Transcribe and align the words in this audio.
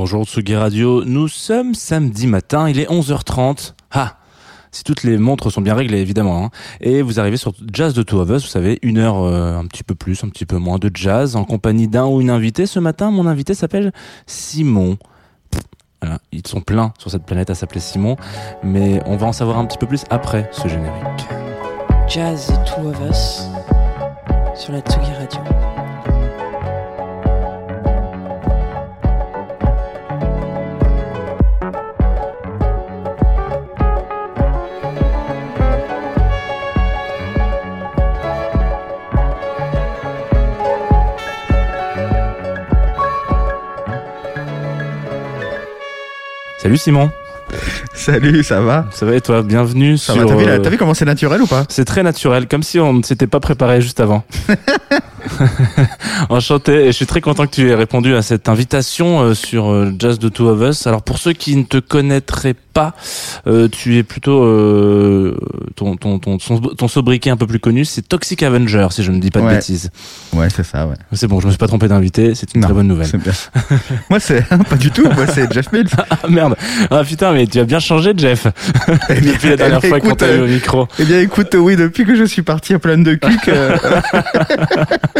Bonjour 0.00 0.24
Tsugi 0.26 0.54
Radio, 0.54 1.04
nous 1.04 1.26
sommes 1.26 1.74
samedi 1.74 2.28
matin, 2.28 2.68
il 2.68 2.78
est 2.78 2.88
11h30. 2.88 3.72
Ah 3.90 4.14
si 4.70 4.84
toutes 4.84 5.02
les 5.02 5.18
montres 5.18 5.50
sont 5.50 5.60
bien 5.60 5.74
réglées, 5.74 5.98
évidemment. 5.98 6.44
hein. 6.44 6.50
Et 6.80 7.02
vous 7.02 7.18
arrivez 7.18 7.36
sur 7.36 7.52
Jazz 7.72 7.94
de 7.94 8.04
Two 8.04 8.20
of 8.20 8.30
Us, 8.30 8.44
vous 8.44 8.48
savez, 8.48 8.78
une 8.82 8.98
heure 8.98 9.20
euh, 9.24 9.58
un 9.58 9.66
petit 9.66 9.82
peu 9.82 9.96
plus, 9.96 10.22
un 10.22 10.28
petit 10.28 10.46
peu 10.46 10.56
moins 10.58 10.78
de 10.78 10.88
jazz, 10.94 11.34
en 11.34 11.44
compagnie 11.44 11.88
d'un 11.88 12.06
ou 12.06 12.20
une 12.20 12.30
invitée. 12.30 12.66
Ce 12.66 12.78
matin, 12.78 13.10
mon 13.10 13.26
invité 13.26 13.54
s'appelle 13.54 13.92
Simon. 14.28 14.98
Ils 16.30 16.46
sont 16.46 16.60
pleins 16.60 16.92
sur 17.00 17.10
cette 17.10 17.26
planète 17.26 17.50
à 17.50 17.56
s'appeler 17.56 17.80
Simon, 17.80 18.14
mais 18.62 19.02
on 19.04 19.16
va 19.16 19.26
en 19.26 19.32
savoir 19.32 19.58
un 19.58 19.66
petit 19.66 19.78
peu 19.78 19.88
plus 19.88 20.04
après 20.10 20.48
ce 20.52 20.68
générique. 20.68 21.26
Jazz 22.06 22.46
The 22.46 22.64
Two 22.66 22.88
of 22.90 23.00
Us 23.10 23.48
sur 24.54 24.72
la 24.72 24.80
Tsugi 24.80 25.12
Radio. 25.18 25.40
Salut 46.68 46.76
Simon, 46.76 47.10
Salut, 47.94 48.44
ça 48.44 48.60
va 48.60 48.84
ça 48.92 49.06
va 49.06 49.14
et 49.14 49.22
toi 49.22 49.42
Bienvenue 49.42 49.96
Ça 49.96 50.12
sur... 50.12 50.20
va, 50.20 50.28
t'as 50.28 50.36
vu, 50.36 50.46
euh, 50.46 50.58
t'as 50.58 50.68
vu 50.68 50.76
comment 50.76 50.92
c'est 50.92 51.06
naturel 51.06 51.40
ou 51.40 51.46
pas 51.46 51.64
C'est 51.70 51.86
très 51.86 52.02
naturel, 52.02 52.46
comme 52.46 52.62
si 52.62 52.78
on 52.78 52.92
ne 52.92 53.02
s'était 53.02 53.26
pas 53.26 53.40
préparé 53.40 53.80
juste 53.80 54.00
avant. 54.00 54.22
Enchanté, 56.28 56.84
et 56.84 56.86
je 56.86 56.92
suis 56.92 57.06
très 57.06 57.20
content 57.20 57.46
que 57.46 57.52
tu 57.52 57.70
aies 57.70 57.74
répondu 57.74 58.14
à 58.14 58.22
cette 58.22 58.48
invitation 58.48 59.20
euh, 59.20 59.34
sur 59.34 59.70
euh, 59.70 59.92
Jazz 59.98 60.18
de 60.18 60.28
Two 60.28 60.48
of 60.48 60.60
Us. 60.60 60.86
Alors 60.86 61.02
pour 61.02 61.18
ceux 61.18 61.32
qui 61.32 61.56
ne 61.56 61.62
te 61.62 61.78
connaîtraient 61.78 62.54
pas, 62.54 62.94
euh, 63.46 63.68
tu 63.68 63.96
es 63.96 64.02
plutôt 64.02 64.38
ton, 65.76 65.96
ton, 65.96 66.18
ton, 66.18 66.38
ton, 66.38 66.60
ton 66.60 66.88
sobriquet 66.88 67.30
un 67.30 67.36
peu 67.36 67.46
plus 67.46 67.58
connu, 67.60 67.84
c'est 67.84 68.02
Toxic 68.02 68.42
Avenger, 68.42 68.88
si 68.90 69.02
je 69.02 69.10
ne 69.10 69.20
dis 69.20 69.30
pas 69.30 69.40
de 69.40 69.48
bêtises. 69.48 69.90
Ouais, 70.32 70.48
c'est 70.54 70.64
ça, 70.64 70.86
ouais. 70.86 70.96
C'est 71.12 71.26
bon, 71.26 71.40
je 71.40 71.46
me 71.46 71.50
suis 71.50 71.58
pas 71.58 71.66
trompé 71.68 71.88
d'invité, 71.88 72.34
c'est 72.34 72.54
une 72.54 72.62
très 72.62 72.72
bonne 72.72 72.88
nouvelle. 72.88 73.08
Moi, 74.10 74.20
c'est 74.20 74.46
pas 74.46 74.76
du 74.76 74.90
tout. 74.90 75.04
Moi, 75.04 75.26
c'est 75.32 75.52
Jeff 75.52 75.72
Mills. 75.72 75.88
Ah 76.10 76.26
merde, 76.28 76.56
ah 76.90 77.04
putain, 77.04 77.32
mais 77.32 77.46
tu 77.46 77.60
as 77.60 77.64
bien 77.64 77.78
changé, 77.78 78.12
Jeff, 78.16 78.46
Eh 79.10 79.20
depuis 79.20 79.50
la 79.50 79.56
dernière 79.56 79.80
eh 79.82 79.88
fois 79.88 80.00
qu'on 80.00 80.14
t'a 80.14 80.34
eu 80.34 80.40
au 80.40 80.46
micro. 80.46 80.88
Eh 80.98 81.04
bien, 81.04 81.20
écoute, 81.20 81.54
oui, 81.54 81.76
depuis 81.76 82.04
que 82.04 82.16
je 82.16 82.24
suis 82.24 82.42
parti 82.42 82.74
à 82.74 82.78
plein 82.78 82.98
de 82.98 83.18
euh, 83.48 83.76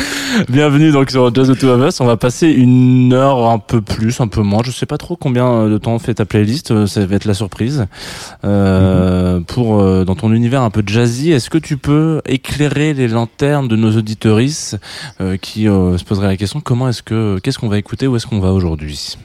Bienvenue 0.48 0.90
donc 0.92 1.10
sur 1.10 1.34
Jazz 1.34 1.50
of 1.50 1.58
Two 1.58 1.68
of 1.68 1.86
Us. 1.88 2.00
On 2.00 2.06
va 2.06 2.16
passer 2.16 2.48
une 2.48 3.12
heure, 3.12 3.48
un 3.50 3.58
peu 3.58 3.80
plus, 3.80 4.20
un 4.20 4.28
peu 4.28 4.42
moins. 4.42 4.62
Je 4.64 4.70
sais 4.70 4.86
pas 4.86 4.98
trop 4.98 5.16
combien 5.16 5.68
de 5.68 5.78
temps 5.78 5.98
fait 5.98 6.14
ta 6.14 6.24
playlist. 6.24 6.70
euh, 6.70 6.86
Ça 6.86 7.04
va 7.04 7.16
être 7.16 7.24
la 7.24 7.34
surprise. 7.34 7.86
Euh, 8.44 9.40
Pour 9.40 9.80
euh, 9.80 10.04
dans 10.04 10.14
ton 10.14 10.32
univers 10.32 10.62
un 10.62 10.70
peu 10.70 10.82
jazzy, 10.86 11.32
est-ce 11.32 11.50
que 11.50 11.58
tu 11.58 11.76
peux 11.76 12.20
éclairer 12.26 12.94
les 12.94 13.08
lanternes 13.08 13.68
de 13.68 13.76
nos 13.76 13.96
auditoristes 13.96 14.78
euh, 15.20 15.36
qui 15.36 15.68
euh, 15.68 15.98
se 15.98 16.04
poseraient 16.04 16.28
la 16.28 16.36
question 16.36 16.60
comment 16.60 16.88
est-ce 16.88 17.02
que 17.02 17.38
qu'est-ce 17.42 17.58
qu'on 17.58 17.68
va 17.68 17.78
écouter 17.78 18.06
où 18.06 18.16
est-ce 18.16 18.26
qu'on 18.26 18.40
va 18.40 18.52
aujourd'hui? 18.52 19.16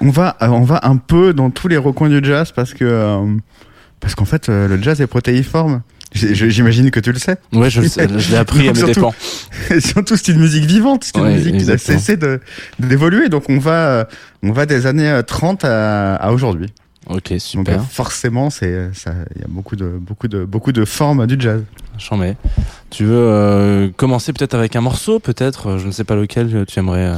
On 0.00 0.10
va, 0.10 0.36
euh, 0.42 0.48
on 0.48 0.62
va 0.64 0.80
un 0.84 0.96
peu 0.96 1.32
dans 1.32 1.50
tous 1.50 1.68
les 1.68 1.76
recoins 1.76 2.08
du 2.08 2.22
jazz 2.24 2.52
parce 2.52 2.74
que, 2.74 2.84
euh, 2.84 3.24
parce 4.00 4.14
qu'en 4.14 4.24
fait, 4.24 4.48
euh, 4.48 4.66
le 4.68 4.82
jazz 4.82 5.00
est 5.00 5.06
protéiforme. 5.06 5.82
J'imagine 6.14 6.90
que 6.90 7.00
tu 7.00 7.12
le 7.12 7.18
sais. 7.18 7.36
Ouais, 7.52 7.70
je, 7.70 7.80
le 7.82 7.88
sais, 7.88 8.06
je 8.18 8.30
l'ai 8.30 8.36
appris 8.36 8.68
à 8.68 8.72
mes 8.72 8.78
Surtout- 8.78 8.94
dépens. 8.94 9.14
Surtout, 9.80 10.16
c'est 10.16 10.28
une 10.32 10.38
musique 10.40 10.64
vivante, 10.64 11.04
c'est 11.04 11.16
une 11.18 11.24
Ouais, 11.24 11.34
musique 11.34 11.52
qui 11.52 11.68
exactement. 11.70 11.98
cessé 11.98 12.16
d'évoluer. 12.78 13.28
Donc, 13.28 13.44
on 13.48 13.58
va, 13.58 13.88
euh, 13.88 14.04
on 14.42 14.52
va 14.52 14.64
des 14.66 14.86
années 14.86 15.08
euh, 15.10 15.22
30 15.22 15.64
à, 15.64 16.14
à 16.14 16.30
aujourd'hui. 16.32 16.72
Ok, 17.10 17.14
Donc, 17.16 17.32
euh, 17.32 17.38
super. 17.38 17.84
forcément, 17.84 18.48
c'est, 18.48 18.88
ça, 18.94 19.12
il 19.34 19.42
y 19.42 19.44
a 19.44 19.48
beaucoup 19.48 19.76
de, 19.76 19.86
beaucoup 19.86 20.28
de, 20.28 20.44
beaucoup 20.44 20.72
de 20.72 20.84
formes 20.84 21.26
du 21.26 21.36
jazz. 21.38 21.62
J'en 21.98 22.16
mets. 22.16 22.36
Tu 22.90 23.04
veux 23.04 23.12
euh, 23.14 23.88
commencer 23.96 24.32
peut-être 24.32 24.54
avec 24.54 24.74
un 24.76 24.80
morceau, 24.80 25.18
peut-être, 25.18 25.66
euh, 25.70 25.78
je 25.78 25.86
ne 25.86 25.92
sais 25.92 26.04
pas 26.04 26.14
lequel 26.16 26.48
euh, 26.54 26.64
tu 26.64 26.78
aimerais. 26.78 27.06
euh, 27.06 27.14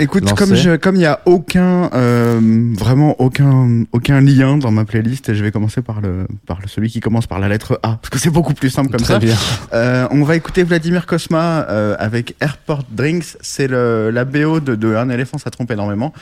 Écoute, 0.00 0.22
Lancé. 0.22 0.34
comme 0.34 0.54
je, 0.54 0.76
comme 0.76 0.96
il 0.96 1.02
y 1.02 1.06
a 1.06 1.20
aucun, 1.26 1.90
euh, 1.92 2.40
vraiment 2.78 3.20
aucun, 3.20 3.84
aucun 3.92 4.20
lien 4.20 4.56
dans 4.56 4.70
ma 4.70 4.84
playlist, 4.84 5.34
je 5.34 5.42
vais 5.42 5.50
commencer 5.50 5.82
par 5.82 6.00
le, 6.00 6.26
par 6.46 6.60
le, 6.60 6.68
celui 6.68 6.88
qui 6.88 7.00
commence 7.00 7.26
par 7.26 7.40
la 7.40 7.48
lettre 7.48 7.80
A, 7.82 7.98
parce 8.00 8.10
que 8.10 8.18
c'est 8.18 8.30
beaucoup 8.30 8.54
plus 8.54 8.70
simple 8.70 8.90
comme 8.90 9.00
Très 9.00 9.14
ça. 9.14 9.18
bien. 9.18 9.36
Euh, 9.72 10.06
on 10.10 10.22
va 10.22 10.36
écouter 10.36 10.62
Vladimir 10.62 11.06
Kosma 11.06 11.66
euh, 11.68 11.96
avec 11.98 12.36
Airport 12.40 12.84
Drinks. 12.90 13.36
C'est 13.40 13.66
le, 13.66 14.10
la 14.10 14.24
BO 14.24 14.60
de, 14.60 14.74
de 14.74 14.94
Un 14.94 15.08
éléphant, 15.10 15.38
ça 15.38 15.50
trompe 15.50 15.70
énormément. 15.70 16.12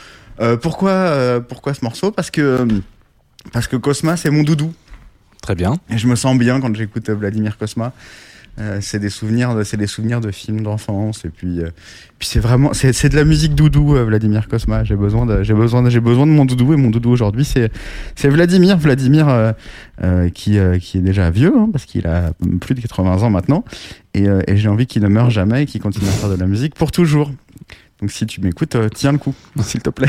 Euh, 0.40 0.56
pourquoi, 0.56 0.90
euh, 0.90 1.40
pourquoi 1.40 1.74
ce 1.74 1.84
morceau? 1.84 2.10
Parce 2.10 2.30
que, 2.30 2.66
parce 3.52 3.66
que 3.66 3.76
Kosma, 3.76 4.16
c'est 4.16 4.30
mon 4.30 4.42
doudou. 4.42 4.72
Très 5.42 5.54
bien. 5.54 5.76
Et 5.90 5.98
je 5.98 6.06
me 6.06 6.16
sens 6.16 6.36
bien 6.38 6.60
quand 6.60 6.74
j'écoute 6.74 7.08
Vladimir 7.10 7.56
Kosma. 7.58 7.92
Euh, 8.58 8.78
c'est 8.80 8.98
des 8.98 9.10
souvenirs, 9.10 9.54
de, 9.54 9.62
c'est 9.62 9.76
des 9.76 9.86
souvenirs 9.86 10.20
de 10.20 10.30
films 10.30 10.62
d'enfance. 10.62 11.24
Et 11.24 11.28
puis, 11.28 11.60
euh, 11.60 11.70
puis 12.18 12.28
c'est 12.28 12.40
vraiment, 12.40 12.72
c'est, 12.72 12.92
c'est 12.92 13.08
de 13.08 13.16
la 13.16 13.24
musique 13.24 13.54
doudou, 13.54 13.96
euh, 13.96 14.04
Vladimir 14.04 14.48
Kosma. 14.48 14.82
J'ai 14.84 14.96
besoin 14.96 15.26
de, 15.26 15.42
j'ai 15.42 15.54
besoin 15.54 15.82
de, 15.82 15.90
j'ai 15.90 16.00
besoin 16.00 16.26
de 16.26 16.32
mon 16.32 16.44
doudou. 16.44 16.72
Et 16.72 16.76
mon 16.76 16.90
doudou 16.90 17.10
aujourd'hui, 17.10 17.44
c'est, 17.44 17.70
c'est 18.14 18.28
Vladimir, 18.28 18.78
Vladimir 18.78 19.54
qui, 20.34 20.58
qui 20.80 20.98
est 20.98 21.02
déjà 21.02 21.30
vieux, 21.30 21.52
hein, 21.56 21.68
parce 21.72 21.84
qu'il 21.84 22.06
a 22.06 22.32
plus 22.60 22.74
de 22.74 22.80
80 22.80 23.22
ans 23.22 23.30
maintenant. 23.30 23.64
Et, 24.14 24.26
et 24.46 24.56
j'ai 24.56 24.68
envie 24.68 24.86
qu'il 24.86 25.02
ne 25.02 25.08
meure 25.08 25.30
jamais 25.30 25.64
et 25.64 25.66
qu'il 25.66 25.80
continue 25.80 26.08
à 26.08 26.12
faire 26.12 26.30
de 26.30 26.36
la 26.36 26.46
musique 26.46 26.74
pour 26.74 26.92
toujours. 26.92 27.30
Donc 28.00 28.10
si 28.10 28.26
tu 28.26 28.40
m'écoutes, 28.40 28.76
tiens 28.94 29.12
le 29.12 29.18
coup, 29.18 29.34
s'il 29.60 29.82
te 29.82 29.90
plaît. 29.90 30.08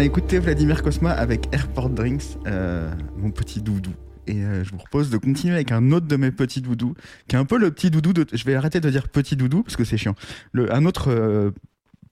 A 0.00 0.40
Vladimir 0.40 0.82
Kosma 0.82 1.10
avec 1.10 1.46
Airport 1.52 1.90
Drinks, 1.90 2.38
euh, 2.46 2.90
mon 3.18 3.30
petit 3.30 3.60
doudou. 3.60 3.92
Et 4.26 4.42
euh, 4.42 4.64
je 4.64 4.70
vous 4.70 4.78
propose 4.78 5.10
de 5.10 5.18
continuer 5.18 5.54
avec 5.54 5.72
un 5.72 5.92
autre 5.92 6.06
de 6.06 6.16
mes 6.16 6.30
petits 6.30 6.62
doudous, 6.62 6.94
qui 7.28 7.36
est 7.36 7.38
un 7.38 7.44
peu 7.44 7.58
le 7.58 7.70
petit 7.70 7.90
doudou 7.90 8.14
de. 8.14 8.24
Je 8.32 8.42
vais 8.44 8.54
arrêter 8.54 8.80
de 8.80 8.88
dire 8.88 9.10
petit 9.10 9.36
doudou 9.36 9.62
parce 9.62 9.76
que 9.76 9.84
c'est 9.84 9.98
chiant. 9.98 10.14
Un 10.54 10.86
autre 10.86 11.10
euh, 11.10 11.50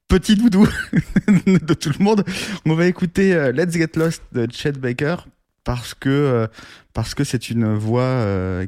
petit 0.07 0.37
doudou 0.37 0.69
de 1.47 1.75
tout 1.75 1.91
le 1.99 2.05
monde. 2.05 2.25
On 2.67 2.75
va 2.75 2.85
écouter 2.87 3.33
Let's 3.55 3.73
Get 3.73 3.93
Lost 3.97 4.23
de 4.33 4.47
Chet 4.53 4.73
Baker 4.73 5.17
parce 5.65 5.95
que 5.95 6.47
parce 6.93 7.15
c'est 7.25 7.49
une 7.49 7.73
voix 7.75 8.23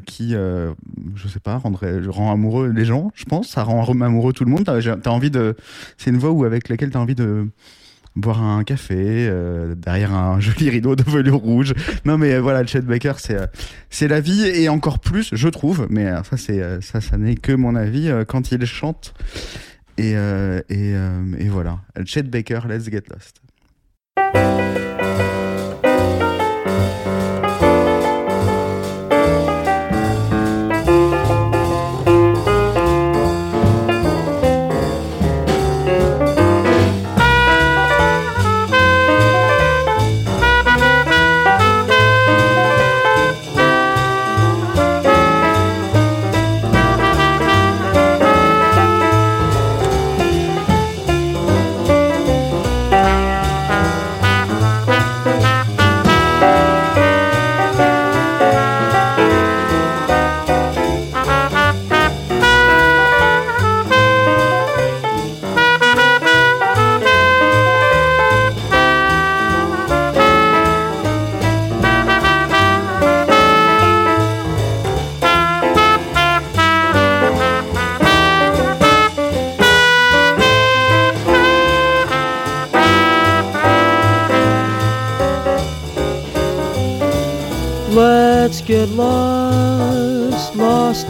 qui, 0.07 0.31
je 0.33 1.29
sais 1.29 1.41
pas, 1.41 1.59
rendrait, 1.59 2.01
rend 2.09 2.33
amoureux 2.33 2.69
les 2.69 2.87
gens. 2.87 3.11
Je 3.15 3.27
pense, 3.27 3.49
ça 3.49 3.65
rend 3.65 3.85
amoureux 4.01 4.33
tout 4.33 4.47
le 4.47 4.51
monde. 4.51 4.67
Envie 5.07 5.31
de, 5.31 5.57
c'est 5.99 6.09
une 6.09 6.19
voix 6.19 6.31
où 6.31 6.45
avec 6.45 6.71
laquelle 6.71 6.91
t'as 6.91 7.01
envie 7.01 7.15
de 7.15 7.49
boire 8.17 8.43
un 8.43 8.65
café 8.65 8.97
euh, 8.97 9.75
derrière 9.75 10.13
un 10.13 10.41
joli 10.41 10.71
rideau 10.71 10.97
de 10.97 11.03
velours 11.03 11.43
rouge. 11.43 11.75
Non 12.05 12.19
mais 12.19 12.35
euh, 12.35 12.41
voilà, 12.41 12.67
Chet 12.67 12.83
Baker, 12.83 13.15
c'est 13.19 13.37
euh, 13.37 13.47
c'est 13.89 14.09
la 14.09 14.21
vie 14.21 14.47
et 14.47 14.69
encore 14.69 14.99
plus, 14.99 15.31
je 15.33 15.49
trouve. 15.49 15.87
Mais 15.91 16.07
euh, 16.07 16.23
ça 16.23 16.37
c'est 16.37 16.81
ça, 16.81 17.01
ça 17.01 17.17
n'est 17.19 17.37
que 17.37 17.53
mon 17.53 17.75
avis 17.75 18.11
quand 18.29 18.53
il 18.53 18.65
chante. 18.67 19.15
Et 19.99 20.13
et, 20.13 20.95
et 21.39 21.49
voilà, 21.49 21.81
Chet 22.07 22.23
Baker, 22.23 22.61
Let's 22.69 22.91
Get 22.91 23.05
Lost. 23.11 23.43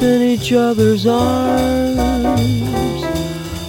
In 0.02 0.22
each 0.22 0.52
other's 0.52 1.06
arms. 1.06 2.00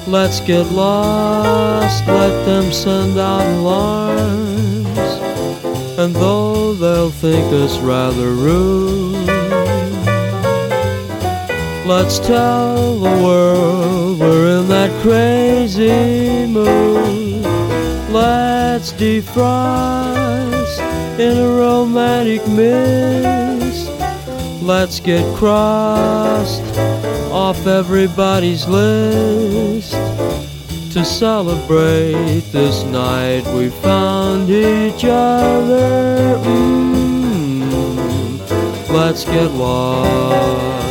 Let's 0.07 0.39
get 0.42 0.63
lost, 0.72 2.06
let 2.07 2.45
them 2.45 2.72
send 2.72 3.18
out 3.18 3.45
alarms. 3.45 4.88
And 5.98 6.16
though 6.16 6.74
they'll 6.74 7.12
think 7.12 7.45
us 7.54 7.78
rather 7.80 8.31
rude, 8.31 9.28
let's 11.86 12.19
tell 12.19 13.00
the 13.00 13.24
world 13.24 14.19
we're 14.19 14.60
in 14.60 14.68
that 14.68 14.92
crazy 15.01 16.45
mood. 16.48 17.44
Let's 18.12 18.92
defrost 18.94 20.80
in 21.19 21.38
a 21.38 21.48
romantic 21.48 22.45
mist. 22.48 23.71
Let's 24.62 25.00
get 25.00 25.25
crossed 25.36 26.62
off 27.31 27.66
everybody's 27.66 28.68
list 28.68 29.94
to 30.94 31.04
celebrate 31.04 32.42
this 32.52 32.84
night 32.84 33.44
we 33.56 33.69
found 33.69 34.52
each 34.52 35.04
other. 35.04 36.38
Mm, 36.46 37.69
let's 38.90 39.25
get 39.25 39.50
lost. 39.52 40.91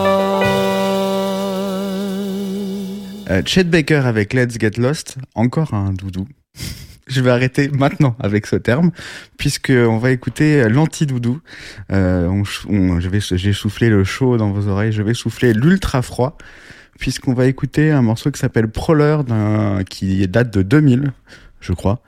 Euh, 3.31 3.41
Chet 3.45 3.63
Baker 3.63 4.01
avec 4.05 4.33
Let's 4.33 4.59
Get 4.59 4.71
Lost, 4.77 5.15
encore 5.35 5.73
un 5.73 5.93
doudou. 5.93 6.27
Je 7.07 7.21
vais 7.21 7.29
arrêter 7.29 7.69
maintenant 7.69 8.17
avec 8.19 8.45
ce 8.45 8.57
terme, 8.57 8.91
puisque 9.37 9.71
on 9.71 9.97
va 9.97 10.11
écouter 10.11 10.67
l'anti-doudou. 10.67 11.39
Euh, 11.93 12.43
j'ai 13.31 13.53
soufflé 13.53 13.89
le 13.89 14.03
chaud 14.03 14.35
dans 14.35 14.51
vos 14.51 14.67
oreilles, 14.67 14.91
je 14.91 15.01
vais 15.01 15.13
souffler 15.13 15.53
l'ultra 15.53 16.01
froid, 16.01 16.37
puisqu'on 16.99 17.33
va 17.33 17.45
écouter 17.45 17.91
un 17.91 18.01
morceau 18.01 18.31
qui 18.31 18.39
s'appelle 18.39 18.67
Prowler, 18.67 19.19
qui 19.89 20.27
date 20.27 20.53
de 20.53 20.61
2000, 20.61 21.13
je 21.61 21.71
crois, 21.71 22.01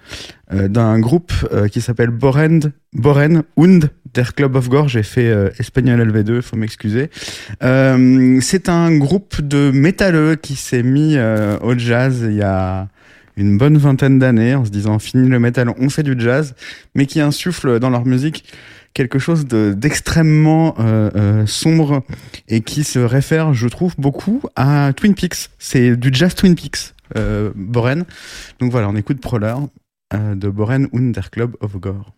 euh, 0.51 0.67
d'un 0.67 0.99
groupe 0.99 1.31
qui 1.71 1.79
s'appelle 1.79 2.09
Boren, 2.09 2.73
Boren 2.91 3.43
und 3.55 3.89
der 4.13 4.33
Club 4.33 4.55
of 4.55 4.69
Gore. 4.69 4.87
J'ai 4.89 5.03
fait 5.03 5.27
euh, 5.29 5.49
espagnol 5.59 6.01
LV2, 6.01 6.41
faut 6.41 6.55
m'excuser. 6.55 7.09
Euh, 7.63 8.39
c'est 8.41 8.69
un 8.69 8.95
groupe 8.97 9.41
de 9.41 9.71
métalleux 9.71 10.35
qui 10.35 10.55
s'est 10.55 10.83
mis 10.83 11.15
euh, 11.17 11.57
au 11.61 11.77
jazz 11.77 12.25
il 12.27 12.35
y 12.35 12.41
a 12.41 12.87
une 13.35 13.57
bonne 13.57 13.77
vingtaine 13.77 14.19
d'années 14.19 14.53
en 14.55 14.63
se 14.65 14.69
disant 14.69 14.99
fini 14.99 15.27
le 15.27 15.39
métal, 15.39 15.69
on 15.79 15.89
fait 15.89 16.03
du 16.03 16.15
jazz, 16.17 16.53
mais 16.93 17.05
qui 17.07 17.19
insuffle 17.19 17.79
dans 17.79 17.89
leur 17.89 18.05
musique 18.05 18.43
quelque 18.93 19.17
chose 19.17 19.47
de- 19.47 19.73
d'extrêmement 19.75 20.75
sombre 21.47 22.03
et 22.47 22.61
qui 22.61 22.83
se 22.83 22.99
réfère, 22.99 23.55
je 23.55 23.67
trouve, 23.67 23.95
beaucoup 23.97 24.43
à 24.55 24.91
Twin 24.95 25.15
Peaks. 25.15 25.49
C'est 25.57 25.95
du 25.95 26.09
jazz 26.13 26.35
Twin 26.35 26.53
Peaks, 26.53 26.93
Boren. 27.55 28.05
Donc 28.59 28.71
voilà, 28.71 28.87
on 28.89 28.95
écoute 28.95 29.19
Proler 29.19 29.55
de 30.13 30.47
Boren 30.47 30.87
und 30.91 31.13
der 31.13 31.31
Club 31.31 31.55
of 31.59 31.75
Gore. 31.79 32.13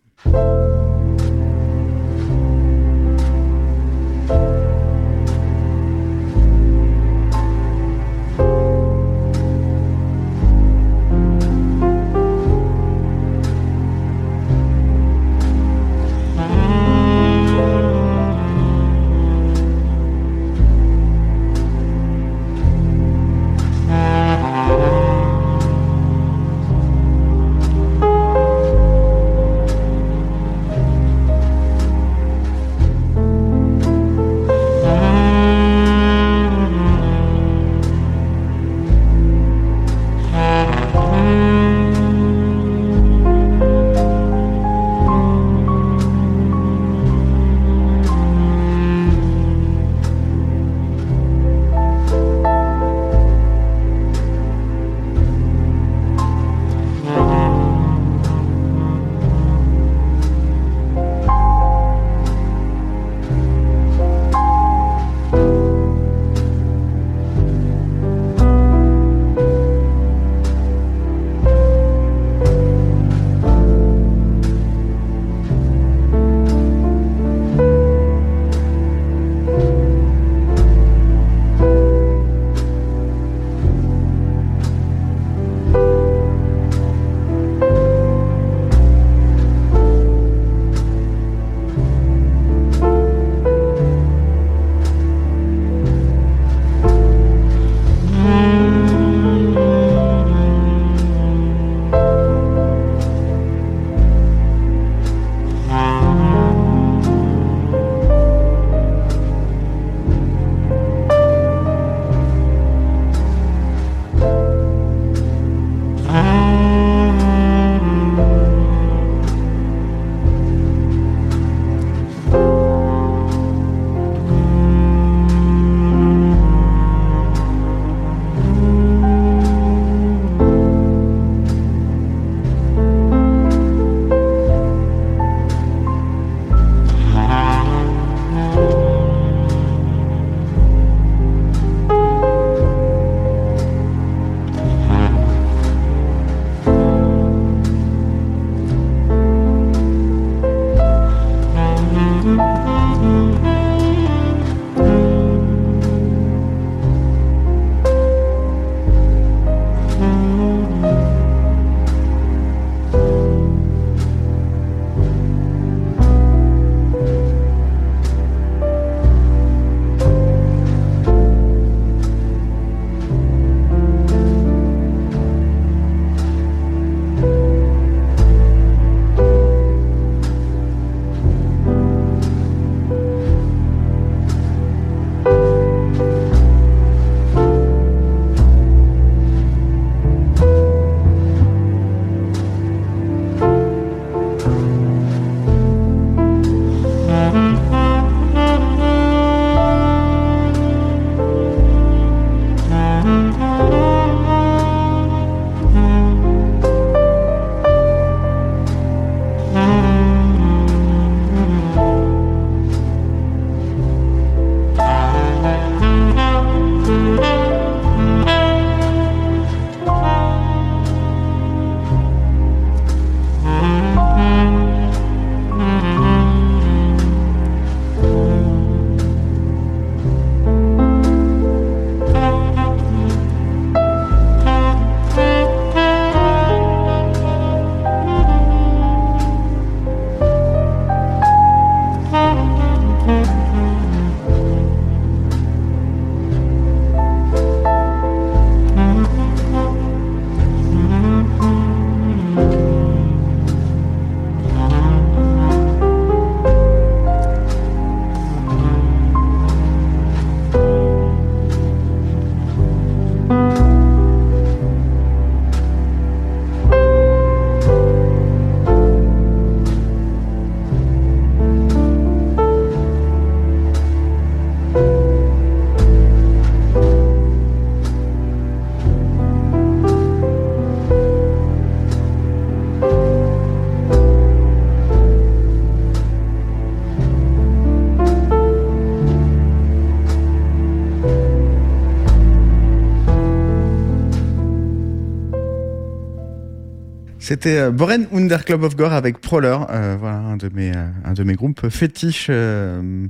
C'était 297.26 297.58
euh, 297.58 297.72
Boren 297.72 298.06
Under 298.12 298.44
Club 298.44 298.62
of 298.62 298.76
Gore 298.76 298.92
avec 298.92 299.20
Prowler, 299.20 299.58
euh, 299.70 299.96
voilà 299.98 300.18
un 300.18 300.36
de 300.36 300.48
mes 300.54 300.70
euh, 300.70 300.86
un 301.04 301.12
de 301.12 301.24
mes 301.24 301.34
groupes 301.34 301.68
fétiches. 301.70 302.28
euh, 302.30 303.08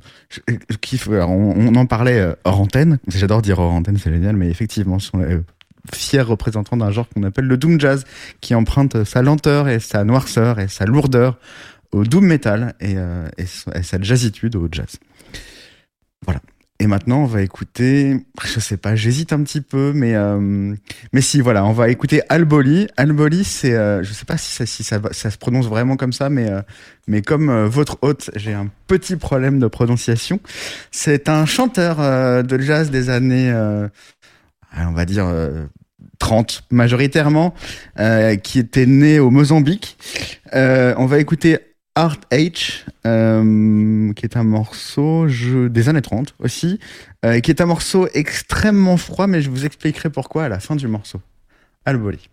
on, 1.28 1.74
en 1.74 1.84
parlait 1.84 2.34
hors 2.44 2.58
antenne. 2.58 2.98
J'adore 3.08 3.42
dire 3.42 3.58
hors 3.58 3.74
antenne, 3.74 3.98
c'est 3.98 4.10
génial. 4.10 4.34
Mais 4.34 4.48
effectivement, 4.48 4.98
ce 4.98 5.10
sont 5.10 5.18
les 5.18 5.36
fiers 5.92 6.22
représentants 6.22 6.78
d'un 6.78 6.90
genre 6.90 7.06
qu'on 7.10 7.24
appelle 7.24 7.44
le 7.44 7.58
doom 7.58 7.78
jazz, 7.78 8.04
qui 8.40 8.54
emprunte 8.54 9.04
sa 9.04 9.20
lenteur 9.20 9.68
et 9.68 9.80
sa 9.80 10.02
noirceur 10.02 10.60
et 10.60 10.68
sa 10.68 10.86
lourdeur 10.86 11.38
au 11.92 12.04
doom 12.04 12.24
metal 12.24 12.74
et, 12.80 12.94
et 13.36 13.82
sa 13.82 14.00
jazzitude 14.00 14.56
au 14.56 14.66
jazz. 14.72 14.96
Voilà. 16.24 16.40
Et 16.78 16.86
maintenant, 16.86 17.22
on 17.22 17.26
va 17.26 17.40
écouter, 17.40 18.16
je 18.44 18.60
sais 18.60 18.76
pas, 18.76 18.94
j'hésite 18.96 19.32
un 19.32 19.42
petit 19.42 19.62
peu, 19.62 19.92
mais 19.94 20.14
euh, 20.14 20.74
mais 21.12 21.20
si, 21.22 21.40
voilà, 21.40 21.64
on 21.64 21.72
va 21.72 21.88
écouter 21.88 22.20
Alboli. 22.28 22.86
Alboli, 22.98 23.44
c'est, 23.44 23.72
euh, 23.72 24.02
je 24.02 24.12
sais 24.12 24.26
pas 24.26 24.36
si 24.36 24.52
ça, 24.52 24.66
si 24.66 24.84
ça, 24.84 25.00
ça 25.12 25.30
se 25.30 25.38
prononce 25.38 25.68
vraiment 25.68 25.96
comme 25.96 26.12
ça, 26.12 26.28
mais 26.28 26.50
euh, 26.50 26.60
mais 27.06 27.22
comme 27.22 27.48
euh, 27.48 27.66
votre 27.66 27.96
hôte, 28.02 28.30
j'ai 28.36 28.52
un 28.52 28.68
petit 28.88 29.16
problème 29.16 29.58
de 29.58 29.66
prononciation. 29.68 30.38
C'est 30.90 31.30
un 31.30 31.46
chanteur 31.46 31.98
euh, 32.00 32.42
de 32.42 32.58
jazz 32.58 32.90
des 32.90 33.08
années, 33.08 33.50
euh, 33.50 33.88
on 34.76 34.92
va 34.92 35.04
dire. 35.06 35.26
euh, 35.26 35.64
30 36.18 36.62
majoritairement, 36.70 37.52
qui 38.42 38.58
était 38.58 38.86
né 38.86 39.18
au 39.18 39.28
Mozambique. 39.30 39.98
On 40.54 41.04
va 41.04 41.18
écouter 41.18 41.58
Art 41.96 42.18
H, 42.30 42.84
euh, 43.06 44.12
qui 44.12 44.26
est 44.26 44.36
un 44.36 44.44
morceau 44.44 45.26
des 45.26 45.88
années 45.88 46.02
30 46.02 46.34
aussi, 46.38 46.78
euh, 47.24 47.40
qui 47.40 47.50
est 47.50 47.62
un 47.62 47.66
morceau 47.66 48.06
extrêmement 48.12 48.98
froid, 48.98 49.26
mais 49.26 49.40
je 49.40 49.48
vous 49.48 49.64
expliquerai 49.64 50.10
pourquoi 50.10 50.44
à 50.44 50.48
la 50.50 50.60
fin 50.60 50.76
du 50.76 50.88
morceau. 50.88 51.22
Alboli. 51.86 52.28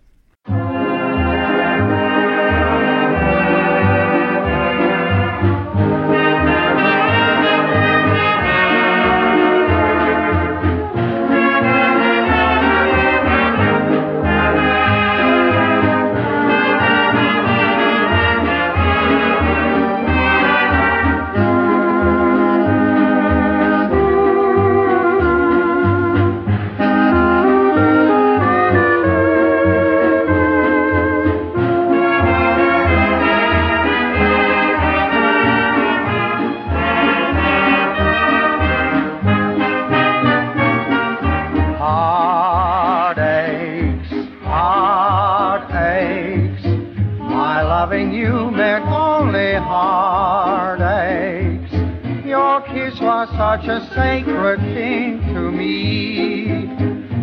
Such 53.53 53.67
a 53.67 53.85
sacred 53.93 54.59
thing 54.73 55.21
to 55.31 55.51
me. 55.51 56.67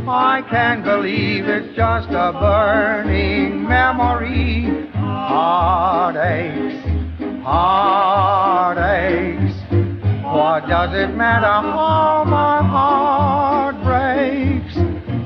I 0.06 0.42
can't 0.48 0.84
believe 0.84 1.46
it's 1.46 1.74
just 1.74 2.08
a 2.10 2.32
burning 2.32 3.66
memory. 3.66 4.88
Heartaches, 4.94 6.84
heartaches. 7.42 8.76
What 10.24 10.68
does 10.68 10.94
it 10.94 11.16
matter 11.16 11.46
how 11.46 12.22
my 12.24 12.62
heart 12.62 13.82
breaks? 13.82 14.76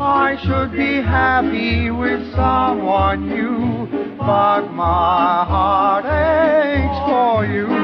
I 0.01 0.39
should 0.43 0.73
be 0.73 1.03
happy 1.03 1.91
with 1.91 2.33
someone 2.35 3.29
new, 3.29 3.89
but 4.17 4.73
my 4.73 5.45
heart 5.45 6.07
aches 6.07 6.99
for 7.07 7.45
you. 7.45 7.84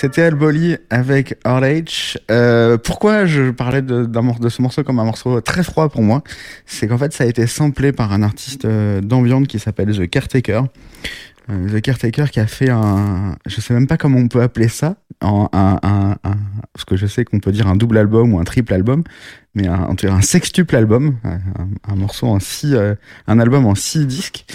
C'était 0.00 0.22
Alboli 0.22 0.78
avec 0.88 1.36
RH. 1.44 2.16
Euh, 2.30 2.78
pourquoi 2.78 3.26
je 3.26 3.50
parlais 3.50 3.82
de, 3.82 4.08
ce 4.48 4.62
morceau 4.62 4.82
comme 4.82 4.98
un 4.98 5.04
morceau 5.04 5.42
très 5.42 5.62
froid 5.62 5.90
pour 5.90 6.00
moi? 6.00 6.22
C'est 6.64 6.88
qu'en 6.88 6.96
fait, 6.96 7.12
ça 7.12 7.24
a 7.24 7.26
été 7.26 7.46
samplé 7.46 7.92
par 7.92 8.10
un 8.10 8.22
artiste 8.22 8.64
euh, 8.64 9.02
d'ambiance 9.02 9.46
qui 9.46 9.58
s'appelle 9.58 9.94
The 9.94 10.08
Caretaker. 10.08 10.62
Euh, 11.50 11.68
The 11.68 11.82
Caretaker 11.82 12.30
qui 12.30 12.40
a 12.40 12.46
fait 12.46 12.70
un, 12.70 13.36
je 13.44 13.60
sais 13.60 13.74
même 13.74 13.86
pas 13.86 13.98
comment 13.98 14.16
on 14.16 14.28
peut 14.28 14.40
appeler 14.40 14.68
ça, 14.68 14.96
parce 15.20 16.86
que 16.86 16.96
je 16.96 17.04
sais 17.04 17.26
qu'on 17.26 17.40
peut 17.40 17.52
dire 17.52 17.66
un 17.66 17.76
double 17.76 17.98
album 17.98 18.32
ou 18.32 18.40
un 18.40 18.44
triple 18.44 18.72
album, 18.72 19.04
mais 19.54 19.68
en 19.68 19.94
tout 19.96 20.06
cas 20.06 20.14
un 20.14 20.22
sextuple 20.22 20.76
album, 20.76 21.16
euh, 21.26 21.36
un, 21.86 21.96
morceau 21.96 22.26
en 22.28 22.40
six, 22.40 22.74
un 23.26 23.38
album 23.38 23.66
en 23.66 23.74
six 23.74 24.06
disques. 24.06 24.46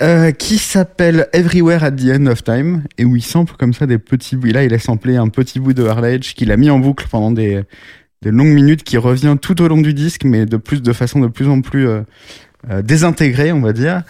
Euh, 0.00 0.30
qui 0.30 0.58
s'appelle 0.58 1.26
Everywhere 1.32 1.82
at 1.82 1.90
the 1.90 2.10
End 2.16 2.26
of 2.26 2.44
Time 2.44 2.84
et 2.98 3.04
où 3.04 3.16
il 3.16 3.22
sample 3.22 3.54
comme 3.58 3.74
ça 3.74 3.84
des 3.84 3.98
petits 3.98 4.36
bouts. 4.36 4.52
Là, 4.52 4.62
il 4.62 4.72
a 4.72 4.78
samplé 4.78 5.16
un 5.16 5.28
petit 5.28 5.58
bout 5.58 5.72
de 5.72 5.84
Age 5.84 6.34
qu'il 6.36 6.52
a 6.52 6.56
mis 6.56 6.70
en 6.70 6.78
boucle 6.78 7.06
pendant 7.10 7.32
des 7.32 7.64
longues 8.24 8.54
minutes 8.54 8.84
qui 8.84 8.96
revient 8.96 9.36
tout 9.40 9.60
au 9.60 9.66
long 9.66 9.80
du 9.80 9.94
disque, 9.94 10.22
mais 10.24 10.46
de 10.46 10.56
plus 10.56 10.82
de 10.82 10.92
façon 10.92 11.18
de 11.18 11.26
plus 11.26 11.48
en 11.48 11.62
plus 11.62 11.88
euh, 11.88 12.02
euh, 12.70 12.80
désintégrée, 12.80 13.50
on 13.50 13.60
va 13.60 13.72
dire. 13.72 14.02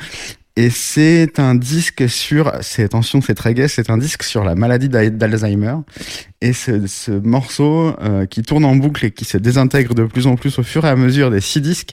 Et 0.57 0.69
c'est 0.69 1.39
un 1.39 1.55
disque 1.55 2.07
sur, 2.11 2.53
attention, 2.79 3.21
c'est 3.23 3.35
très 3.35 3.55
gai, 3.55 3.69
c'est 3.69 3.89
un 3.89 3.97
disque 3.97 4.25
sur 4.25 4.45
la 4.45 4.57
maladie 4.57 4.91
d'Al- 4.91 5.17
d'Alzheimer. 5.17 5.77
Et 6.43 6.53
ce, 6.53 6.87
ce 6.87 7.13
morceau 7.13 7.95
euh, 8.03 8.27
qui 8.27 8.43
tourne 8.43 8.65
en 8.67 8.77
boucle 8.77 9.07
et 9.07 9.11
qui 9.11 9.25
se 9.25 9.39
désintègre 9.39 9.95
de 9.95 10.05
plus 10.05 10.27
en 10.27 10.35
plus 10.35 10.59
au 10.59 10.63
fur 10.65 10.85
et 10.85 10.89
à 10.89 10.97
mesure 10.97 11.31
des 11.31 11.41
six 11.41 11.63
disques 11.63 11.93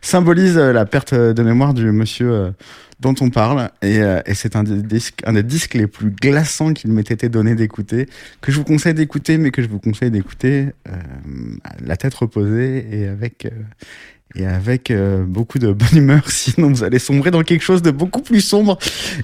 symbolise 0.00 0.56
la 0.56 0.86
perte 0.86 1.12
de 1.12 1.42
mémoire 1.42 1.74
du 1.74 1.90
monsieur 1.90 2.52
dont 3.04 3.14
on 3.20 3.30
parle. 3.30 3.70
Et, 3.82 3.98
euh, 3.98 4.20
et 4.26 4.34
c'est 4.34 4.56
un 4.56 4.64
des 4.64 4.82
disques, 4.82 5.20
un 5.24 5.34
des 5.34 5.42
disques 5.42 5.74
les 5.74 5.86
plus 5.86 6.10
glaçants 6.10 6.72
qu'il 6.72 6.90
m'ait 6.90 7.02
été 7.02 7.28
donné 7.28 7.54
d'écouter, 7.54 8.08
que 8.40 8.50
je 8.50 8.56
vous 8.56 8.64
conseille 8.64 8.94
d'écouter, 8.94 9.36
mais 9.38 9.50
que 9.50 9.62
je 9.62 9.68
vous 9.68 9.78
conseille 9.78 10.10
d'écouter 10.10 10.68
euh, 10.88 10.92
la 11.84 11.96
tête 11.96 12.14
reposée 12.14 12.86
et 12.90 13.06
avec 13.06 13.46
euh, 13.46 13.50
et 14.36 14.46
avec 14.46 14.92
beaucoup 15.28 15.60
de 15.60 15.72
bonne 15.72 15.96
humeur, 15.96 16.22
sinon 16.28 16.68
vous 16.70 16.82
allez 16.82 16.98
sombrer 16.98 17.30
dans 17.30 17.44
quelque 17.44 17.62
chose 17.62 17.82
de 17.82 17.92
beaucoup 17.92 18.20
plus 18.20 18.40
sombre. 18.40 18.78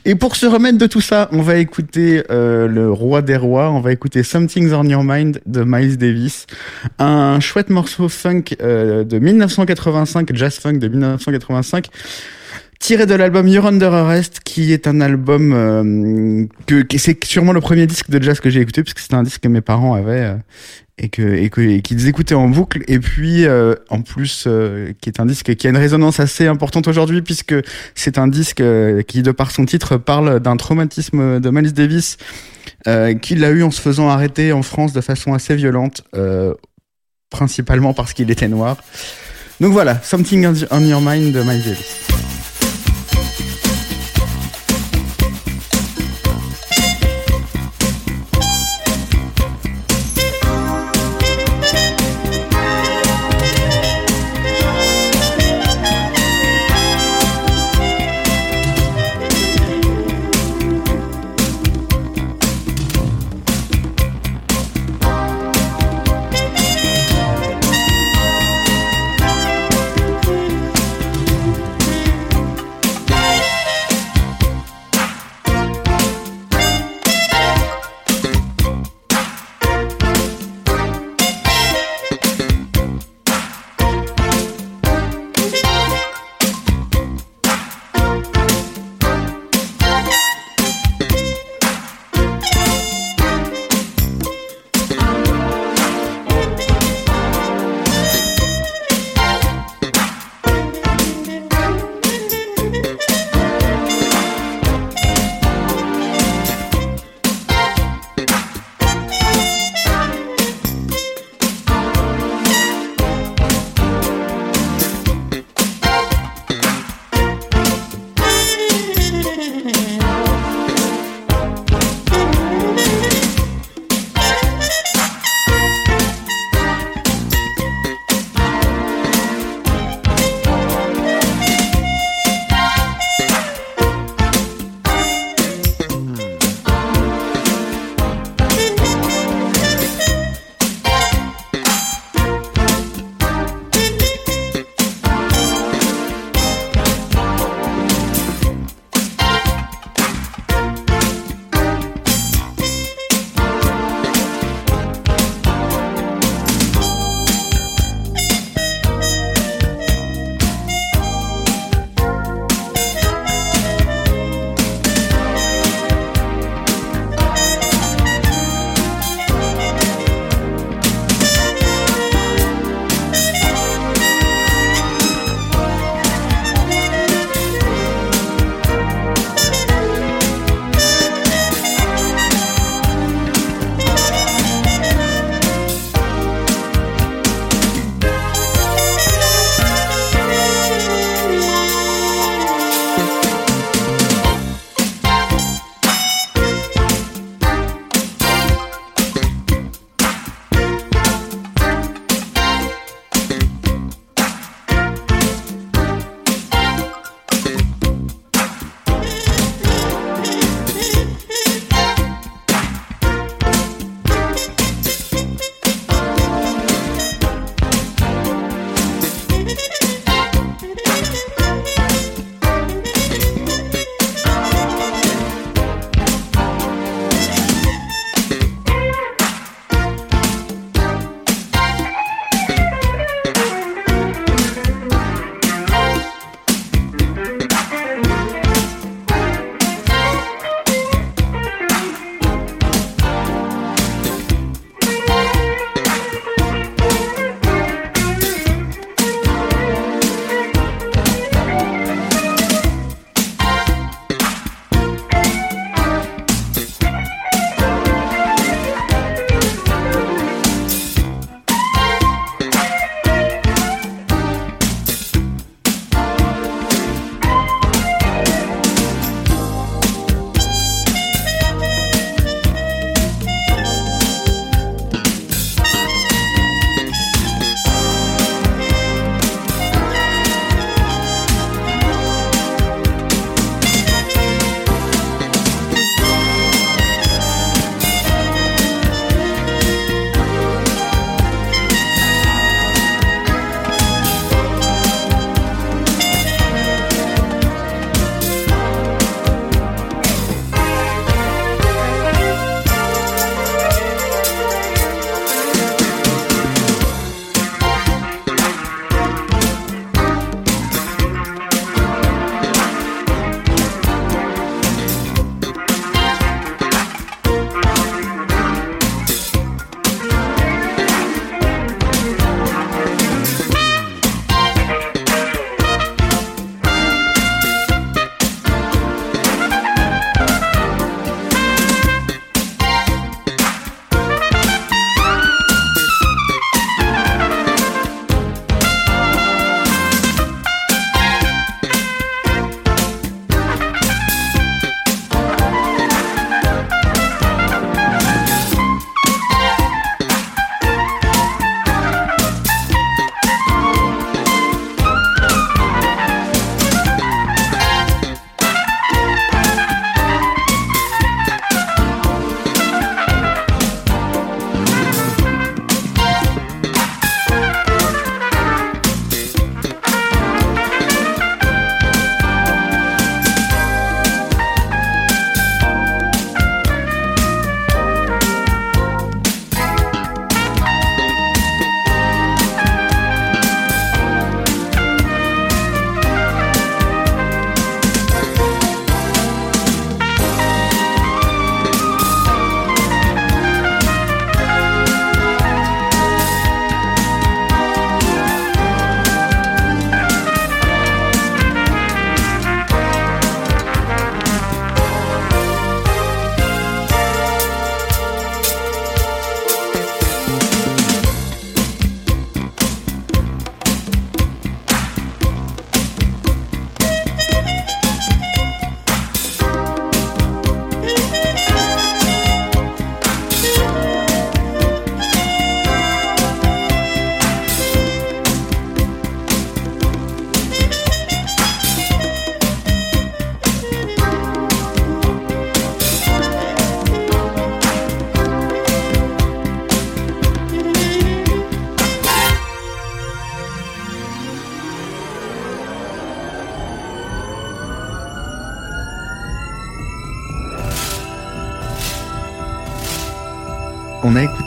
Et 0.05 0.15
pour 0.15 0.37
se 0.37 0.47
remettre 0.47 0.79
de 0.79 0.87
tout 0.87 1.01
ça, 1.01 1.29
on 1.33 1.43
va 1.43 1.57
écouter 1.57 2.23
le 2.29 2.93
roi 2.93 3.21
des 3.21 3.37
rois, 3.37 3.71
on 3.71 3.81
va 3.81 3.91
écouter 3.91 4.23
Something's 4.23 4.73
on 4.73 4.85
Your 4.85 5.03
Mind 5.03 5.41
de 5.47 5.65
Miles 5.67 5.99
Davis, 5.99 6.47
un 7.01 7.41
chouette 7.41 7.71
morceau 7.71 8.09
funk 8.09 8.55
de 8.61 9.19
1985, 9.19 10.31
jazz 10.33 10.61
funk 10.61 10.75
de 10.75 10.87
1985 10.87 11.91
tiré 12.81 13.07
de 13.07 13.15
l'album 13.15 13.47
You're 13.47 13.67
Under 13.67 13.93
Arrest, 13.95 14.41
qui 14.45 14.73
est 14.73 14.89
un 14.89 15.01
album 15.01 15.53
euh, 15.53 16.47
que, 16.67 16.83
que 16.83 16.99
c'est 16.99 17.23
sûrement 17.25 17.53
le 17.53 17.61
premier 17.61 17.87
disque 17.87 18.11
de 18.11 18.21
jazz 18.21 18.41
que 18.41 18.51
j'ai 18.51 18.61
écouté, 18.61 18.83
puisque 18.83 18.99
c'était 18.99 19.15
un 19.15 19.23
disque 19.23 19.43
que 19.43 19.49
mes 19.49 19.61
parents 19.61 19.95
avaient 19.95 20.25
euh, 20.25 20.35
et 20.99 21.09
que 21.09 21.23
et 21.23 21.51
que 21.51 21.79
qu'ils 21.79 22.09
écoutaient 22.09 22.35
en 22.35 22.49
boucle. 22.49 22.83
Et 22.89 22.99
puis 22.99 23.47
euh, 23.47 23.75
en 23.91 24.01
plus, 24.03 24.45
euh, 24.47 24.93
qui 25.01 25.09
est 25.11 25.21
un 25.21 25.27
disque 25.27 25.55
qui 25.55 25.67
a 25.67 25.71
une 25.71 25.77
résonance 25.77 26.21
assez 26.21 26.47
importante 26.47 26.89
aujourd'hui, 26.89 27.23
puisque 27.23 27.55
c'est 27.95 28.19
un 28.19 28.29
disque 28.29 28.61
euh, 28.61 29.03
qui, 29.03 29.23
de 29.23 29.31
par 29.31 29.51
son 29.51 29.67
titre, 29.67 29.97
parle 29.97 30.41
d'un 30.41 30.57
traumatisme 30.57 31.39
de 31.39 31.51
Miles 31.51 31.73
Davis 31.75 32.17
euh, 32.87 33.15
qu'il 33.15 33.45
a 33.45 33.51
eu 33.51 33.63
en 33.63 33.71
se 33.71 33.81
faisant 33.81 34.09
arrêter 34.09 34.53
en 34.53 34.63
France 34.63 34.93
de 34.93 35.01
façon 35.01 35.35
assez 35.35 35.55
violente, 35.55 36.03
principalement 37.31 37.93
parce 37.93 38.15
qu'il 38.15 38.31
était 38.31 38.49
noir. 38.49 38.79
Donc 39.61 39.73
voilà, 39.73 40.01
Something 40.03 40.47
on 40.71 40.81
Your 40.81 41.03
Mind 41.03 41.33
de 41.33 41.43
Miles 41.43 41.63
Davis. 41.63 42.30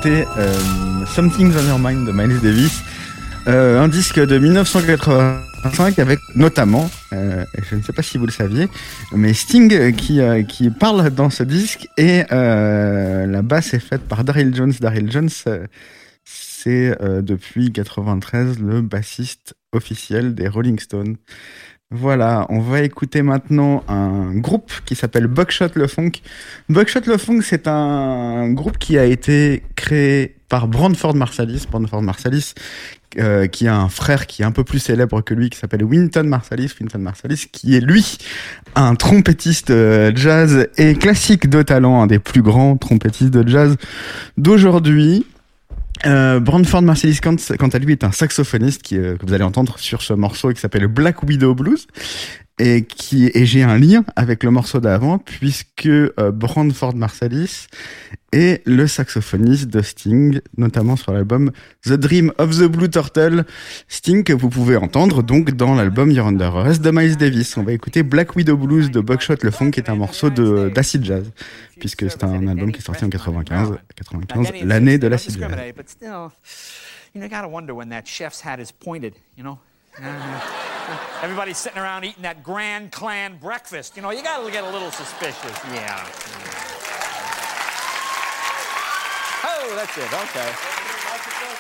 Écouté 0.04 0.26
euh, 0.38 1.06
Something's 1.06 1.56
on 1.56 1.66
Your 1.66 1.80
Mind 1.80 2.06
de 2.06 2.12
Miles 2.12 2.40
Davis, 2.42 2.82
euh, 3.48 3.80
un 3.80 3.88
disque 3.88 4.20
de 4.20 4.38
1985 4.38 6.00
avec 6.00 6.20
notamment, 6.36 6.90
euh, 7.14 7.46
je 7.70 7.76
ne 7.76 7.82
sais 7.82 7.94
pas 7.94 8.02
si 8.02 8.18
vous 8.18 8.26
le 8.26 8.32
saviez, 8.32 8.68
mais 9.14 9.34
Sting 9.34 9.96
qui, 9.96 10.20
euh, 10.20 10.44
qui 10.44 10.70
parle 10.72 11.10
dans 11.12 11.30
ce 11.30 11.44
disque 11.44 11.88
et 11.98 12.24
la 12.30 13.42
basse 13.44 13.74
est 13.74 13.80
faite 13.80 14.02
par 14.02 14.26
Daryl 14.26 14.54
Jones. 14.54 14.74
Daryl 14.80 15.10
Jones, 15.10 15.30
c'est 16.26 16.98
depuis 17.22 17.72
93 17.72 18.60
le 18.60 18.82
bassiste 18.82 19.56
officiel 19.72 20.36
des 20.36 20.50
Rolling 20.50 20.80
Stones. 20.80 21.16
Voilà, 21.96 22.48
on 22.50 22.60
va 22.60 22.82
écouter 22.82 23.22
maintenant 23.22 23.84
un 23.88 24.34
groupe 24.34 24.72
qui 24.84 24.96
s'appelle 24.96 25.28
Buckshot 25.28 25.68
Le 25.76 25.86
Funk. 25.86 26.14
Buckshot 26.68 27.02
Le 27.06 27.18
Funk, 27.18 27.42
c'est 27.44 27.68
un 27.68 28.50
groupe 28.50 28.80
qui 28.80 28.98
a 28.98 29.06
été 29.06 29.62
créé 29.76 30.36
par 30.50 30.68
Brandford 30.68 31.14
Marsalis. 31.14 31.68
Brandford 31.70 32.02
Marsalis, 32.02 32.56
euh, 33.20 33.46
qui 33.46 33.68
a 33.68 33.76
un 33.76 33.90
frère 33.90 34.26
qui 34.26 34.42
est 34.42 34.46
un 34.46 34.52
peu 34.52 34.64
plus 34.64 34.80
célèbre 34.80 35.22
que 35.22 35.36
lui, 35.36 35.52
qui 35.52 35.60
s'appelle 35.60 35.84
Winton 35.84 36.24
Marsalis. 36.24 36.72
Winton 36.82 36.98
Marsalis, 36.98 37.46
qui 37.52 37.76
est 37.76 37.80
lui 37.80 38.18
un 38.74 38.96
trompettiste 38.96 39.70
euh, 39.70 40.12
jazz 40.16 40.70
et 40.80 40.96
classique 40.96 41.48
de 41.48 41.62
talent, 41.62 42.02
un 42.02 42.08
des 42.08 42.18
plus 42.18 42.42
grands 42.42 42.76
trompettistes 42.76 43.30
de 43.30 43.48
jazz 43.48 43.78
d'aujourd'hui. 44.38 45.28
Euh, 46.06 46.40
Brandford 46.40 46.82
Marsalis, 46.82 47.20
quant, 47.22 47.36
quant 47.58 47.70
à 47.70 47.80
lui, 47.80 47.92
est 47.92 48.04
un 48.04 48.12
saxophoniste 48.12 48.82
qui, 48.82 48.98
euh, 48.98 49.18
que 49.18 49.26
vous 49.26 49.34
allez 49.34 49.44
entendre 49.44 49.78
sur 49.80 50.02
ce 50.02 50.14
morceau 50.14 50.52
qui 50.52 50.60
s'appelle 50.60 50.88
Black 50.88 51.24
Widow 51.24 51.56
Blues. 51.56 51.88
Et 52.60 52.84
qui 52.84 53.32
et 53.34 53.48
j'ai 53.48 53.64
un 53.64 53.80
lien 53.80 54.06
avec 54.16 54.44
le 54.44 54.52
morceau 54.52 54.80
d'avant 54.80 55.18
puisque 55.18 55.88
euh, 55.88 56.32
Brandford 56.32 56.96
Marsalis 56.96 57.66
est 58.32 58.62
le 58.68 58.86
saxophoniste 58.88 59.70
de 59.70 59.82
Sting, 59.82 60.40
notamment 60.58 60.96
sur 60.96 61.14
l'album 61.14 61.52
The 61.84 61.94
Dream 61.94 62.32
of 62.38 62.58
the 62.58 62.64
Blue 62.64 62.90
Turtle. 62.90 63.46
Sting 63.88 64.24
que 64.24 64.34
vous 64.34 64.50
pouvez 64.50 64.76
entendre 64.76 65.24
donc 65.24 65.52
dans 65.52 65.74
l'album 65.74 66.12
You're 66.12 66.28
Under 66.28 66.56
Arrest 66.56 66.82
de 66.82 66.92
Miles 66.92 67.18
Davis. 67.18 67.58
On 67.58 67.64
va 67.64 67.72
écouter 67.72 68.04
Black 68.04 68.36
Widow 68.36 68.58
Blues 68.58 68.92
de 68.92 69.00
Buckshot 69.02 69.36
Le 69.42 69.52
Funk, 69.52 69.72
qui 69.72 69.80
est 69.80 69.90
un 69.90 69.96
morceau 69.96 70.30
de 70.30 70.70
d'acid 70.70 71.04
jazz, 71.04 71.32
puisque 71.80 72.10
c'est 72.10 72.24
un 72.24 72.48
album 72.48 72.72
qui 72.72 72.80
est 72.80 72.86
sorti 72.86 73.04
en 73.06 73.10
95, 73.10 73.78
95 73.96 74.48
l'année 74.64 74.98
de 74.98 75.08
l'acid 75.08 75.38
jazz. 75.40 75.52
Uh-huh. 79.98 81.24
Everybody's 81.24 81.58
sitting 81.58 81.80
around 81.80 82.04
eating 82.04 82.24
that 82.24 82.44
grand 82.44 82.92
clan 82.92 83.38
breakfast. 83.38 83.96
You 83.96 84.02
know, 84.02 84.12
you 84.12 84.24
gotta 84.24 84.52
get 84.52 84.64
a 84.64 84.70
little 84.70 84.92
suspicious. 84.92 85.58
Yeah. 85.74 86.06
Oh, 89.46 89.76
that's 89.76 89.98
it. 89.98 90.14
Okay. 90.14 90.52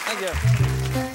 Thank 0.05 0.21
you. 0.21 1.12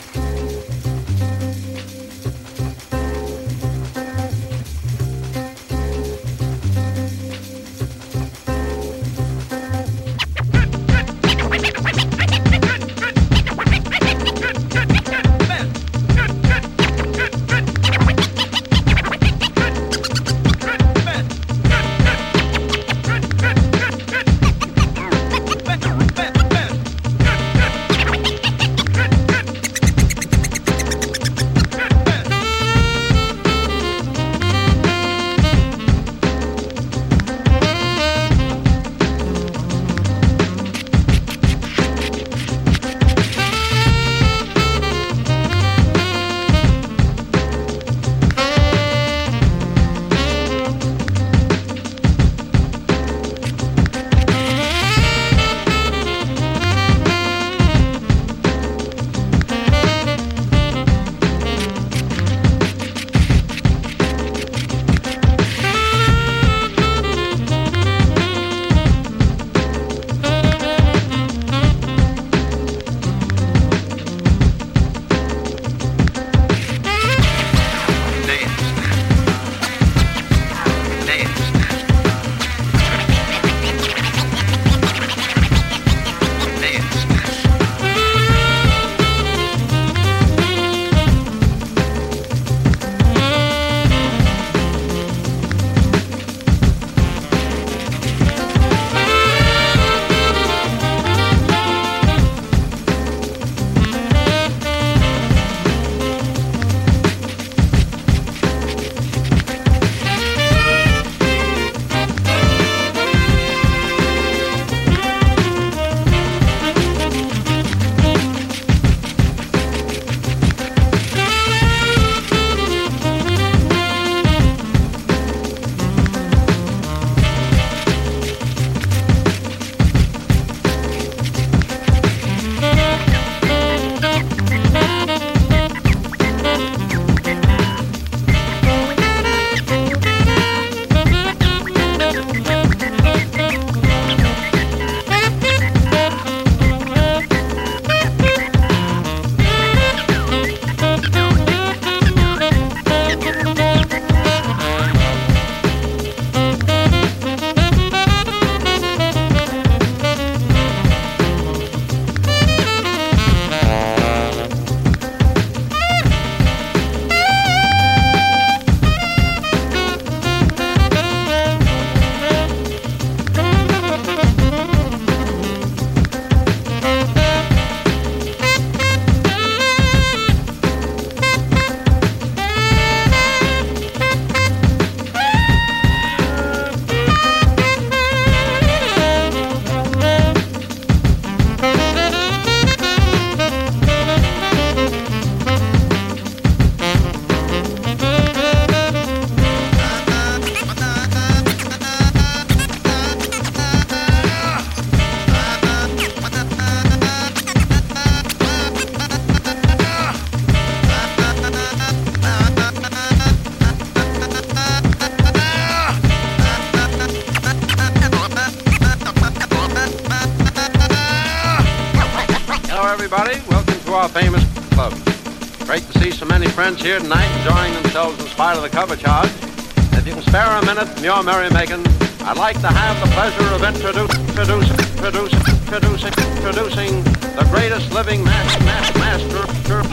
From 230.99 231.05
your 231.05 231.23
merrymaking, 231.23 231.87
I'd 232.27 232.37
like 232.37 232.61
to 232.61 232.67
have 232.67 232.99
the 232.99 233.07
pleasure 233.15 233.55
of 233.55 233.63
introducing, 233.63 234.27
introducing, 234.29 234.75
introducing, 234.99 235.38
introducing, 235.63 236.13
introducing 236.37 237.05
the 237.38 237.46
greatest 237.53 237.92
living 237.92 238.25
mas- 238.25 238.59
mas- 238.65 238.92
master 238.96 239.46
ju- 239.63 239.87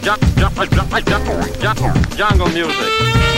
ju- 0.00 0.16
jungle 2.16 2.48
music. 2.48 3.31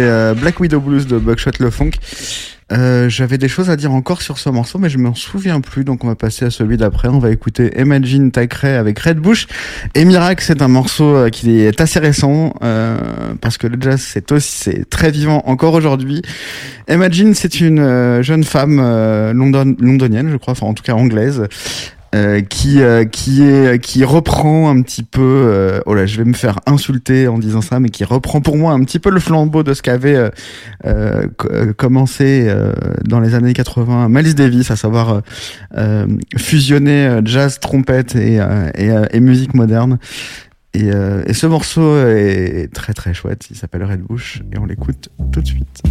Euh, 0.00 0.34
Black 0.34 0.60
Widow 0.60 0.80
Blues 0.80 1.06
de 1.06 1.18
Buckshot 1.18 1.50
Le 1.60 1.70
Funk. 1.70 1.90
Euh, 2.72 3.08
J'avais 3.10 3.36
des 3.36 3.48
choses 3.48 3.68
à 3.68 3.76
dire 3.76 3.92
encore 3.92 4.22
sur 4.22 4.38
ce 4.38 4.48
morceau, 4.48 4.78
mais 4.78 4.88
je 4.88 4.96
m'en 4.96 5.14
souviens 5.14 5.60
plus, 5.60 5.84
donc 5.84 6.04
on 6.04 6.08
va 6.08 6.14
passer 6.14 6.46
à 6.46 6.50
celui 6.50 6.76
d'après. 6.78 7.08
On 7.08 7.18
va 7.18 7.30
écouter 7.30 7.70
Imagine 7.78 8.30
Thackeray 8.30 8.74
avec 8.76 8.98
Red 8.98 9.18
Bush. 9.18 9.46
Et 9.94 10.04
Miracle, 10.04 10.42
c'est 10.46 10.62
un 10.62 10.68
morceau 10.68 11.14
euh, 11.14 11.28
qui 11.28 11.60
est 11.60 11.80
assez 11.80 11.98
récent, 11.98 12.54
parce 13.40 13.58
que 13.58 13.66
le 13.66 13.76
jazz, 13.80 14.00
c'est 14.00 14.32
aussi 14.32 14.84
très 14.88 15.10
vivant 15.10 15.42
encore 15.46 15.74
aujourd'hui. 15.74 16.22
Imagine, 16.88 17.34
c'est 17.34 17.60
une 17.60 18.22
jeune 18.22 18.44
femme 18.44 18.76
london- 19.32 19.76
londonienne, 19.78 20.30
je 20.30 20.36
crois, 20.36 20.52
enfin 20.52 20.66
en 20.66 20.74
tout 20.74 20.82
cas 20.82 20.94
anglaise, 20.94 21.42
euh, 22.14 22.42
qui 22.42 22.82
euh, 22.82 23.04
qui 23.06 23.42
est 23.42 23.82
qui 23.82 24.04
reprend 24.04 24.68
un 24.68 24.82
petit 24.82 25.02
peu 25.02 25.20
euh, 25.22 25.80
oh 25.86 25.94
là 25.94 26.04
je 26.04 26.18
vais 26.18 26.24
me 26.26 26.34
faire 26.34 26.60
insulter 26.66 27.26
en 27.26 27.38
disant 27.38 27.62
ça 27.62 27.80
mais 27.80 27.88
qui 27.88 28.04
reprend 28.04 28.42
pour 28.42 28.58
moi 28.58 28.72
un 28.72 28.84
petit 28.84 28.98
peu 28.98 29.10
le 29.10 29.18
flambeau 29.18 29.62
de 29.62 29.72
ce 29.72 29.80
qu'avait 29.80 30.30
co- 31.38 31.48
commencé 31.76 32.54
dans 33.04 33.20
les 33.20 33.34
années 33.34 33.54
80 33.54 34.08
Miles 34.10 34.34
Davis 34.34 34.70
à 34.70 34.76
savoir 34.76 35.22
fusionner 36.36 37.20
jazz 37.24 37.60
trompette 37.60 38.14
et 38.16 38.40
et, 38.74 39.20
musique 39.20 39.54
moderne. 39.54 39.98
Et, 40.74 40.88
et 41.26 41.32
ce 41.34 41.46
morceau 41.46 41.98
est 42.06 42.68
très 42.72 42.92
très 42.94 43.12
chouette. 43.14 43.46
Il 43.50 43.56
s'appelle 43.56 43.84
Red 43.84 44.00
Bush 44.02 44.42
et 44.52 44.58
on 44.58 44.64
l'écoute 44.66 45.08
tout 45.32 45.40
de 45.40 45.46
suite 45.46 45.82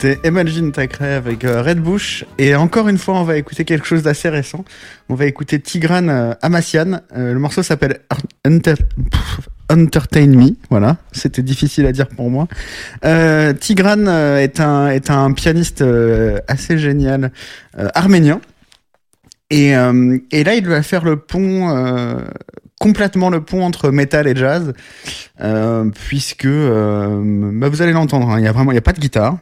C'était 0.00 0.26
Imagine 0.26 0.72
Tacré 0.72 1.12
avec 1.12 1.44
euh, 1.44 1.60
Red 1.60 1.78
Bush. 1.80 2.24
Et 2.38 2.54
encore 2.54 2.88
une 2.88 2.96
fois, 2.96 3.16
on 3.16 3.22
va 3.22 3.36
écouter 3.36 3.66
quelque 3.66 3.86
chose 3.86 4.02
d'assez 4.02 4.30
récent. 4.30 4.64
On 5.10 5.14
va 5.14 5.26
écouter 5.26 5.60
Tigran 5.60 6.08
euh, 6.08 6.32
Amassian. 6.40 7.00
Euh, 7.14 7.34
le 7.34 7.38
morceau 7.38 7.62
s'appelle 7.62 8.00
Entertain 9.68 10.26
Me. 10.28 10.56
Voilà, 10.70 10.96
c'était 11.12 11.42
difficile 11.42 11.84
à 11.84 11.92
dire 11.92 12.08
pour 12.08 12.30
moi. 12.30 12.48
Euh, 13.04 13.52
Tigran 13.52 14.06
est 14.38 14.58
un 14.58 15.32
pianiste 15.32 15.84
assez 16.48 16.78
génial 16.78 17.30
arménien. 17.94 18.40
Et, 19.50 19.72
là, 19.72 20.54
il 20.54 20.66
va 20.66 20.82
faire 20.82 21.04
le 21.04 21.16
pont, 21.16 22.16
complètement 22.80 23.28
le 23.28 23.42
pont 23.42 23.64
entre 23.64 23.90
métal 23.90 24.26
et 24.28 24.34
jazz, 24.34 24.72
puisque 26.06 26.48
bah, 26.48 27.68
vous 27.68 27.82
allez 27.82 27.92
l'entendre. 27.92 28.30
hein, 28.30 28.38
Il 28.38 28.44
y 28.44 28.48
a 28.48 28.50
a 28.58 28.80
pas 28.80 28.92
de 28.92 29.00
guitare, 29.00 29.36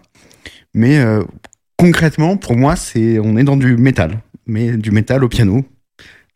mais 0.75 0.99
euh, 0.99 1.23
concrètement, 1.77 2.37
pour 2.37 2.57
moi, 2.57 2.77
c'est, 2.77 3.19
on 3.19 3.37
est 3.37 3.45
dans 3.45 3.57
du 3.57 3.77
métal, 3.77 4.21
mais 4.47 4.77
du 4.77 4.91
métal 4.91 5.25
au 5.25 5.29
piano, 5.29 5.65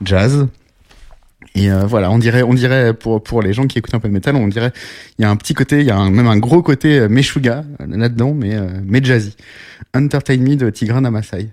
jazz. 0.05 0.47
Et 1.55 1.71
euh, 1.71 1.85
voilà, 1.87 2.11
on 2.11 2.19
dirait, 2.19 2.43
on 2.43 2.55
dirait 2.55 2.95
pour 2.95 3.23
pour 3.23 3.43
les 3.43 3.53
gens 3.53 3.67
qui 3.67 3.79
écoutent 3.79 3.95
un 3.95 4.01
peu 4.01 4.09
de 4.09 4.15
métal, 4.15 4.37
on 4.37 4.49
dirait 4.49 4.73
il 5.19 5.23
y 5.23 5.25
a 5.27 5.31
un 5.31 5.37
petit 5.37 5.53
côté, 5.53 5.81
il 5.81 5.87
y 5.87 5.91
a 5.91 6.09
même 6.09 6.27
un 6.27 6.39
gros 6.39 6.63
côté 6.63 7.01
euh, 7.01 7.09
Meshuga 7.09 7.65
là-dedans, 7.87 8.33
mais 8.33 8.57
mais 8.85 9.05
jazzy. 9.05 9.37
Entertain 9.95 10.39
Me 10.39 10.57
de 10.57 10.71
Tigran 10.71 11.05
Amassai, 11.05 11.51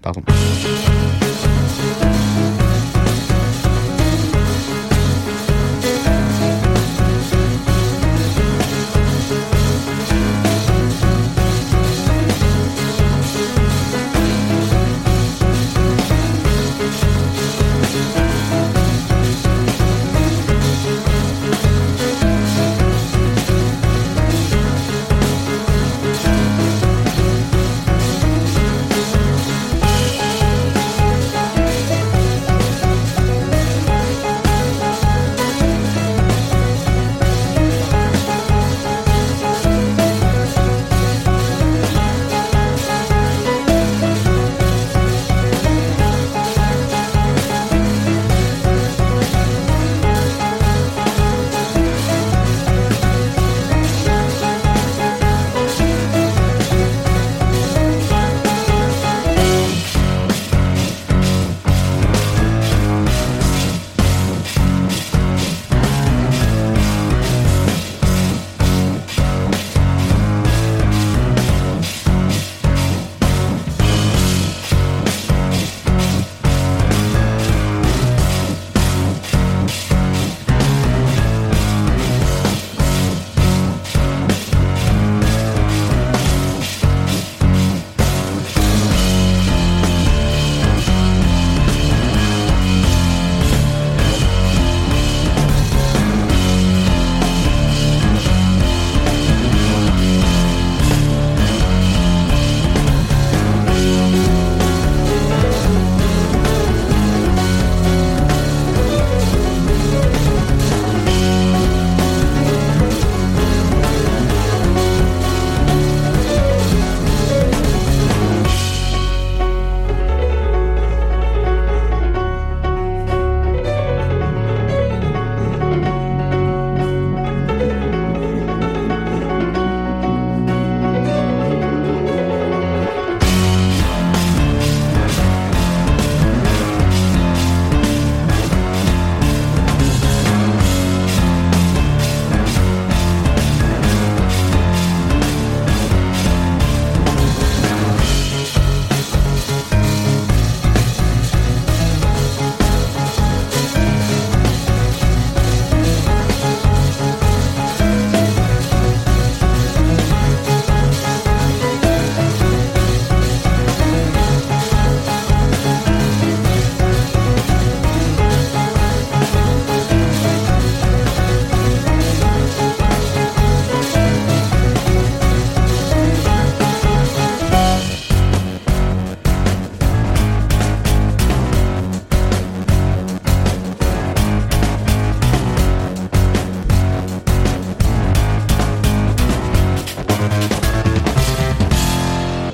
pardon. 0.00 0.22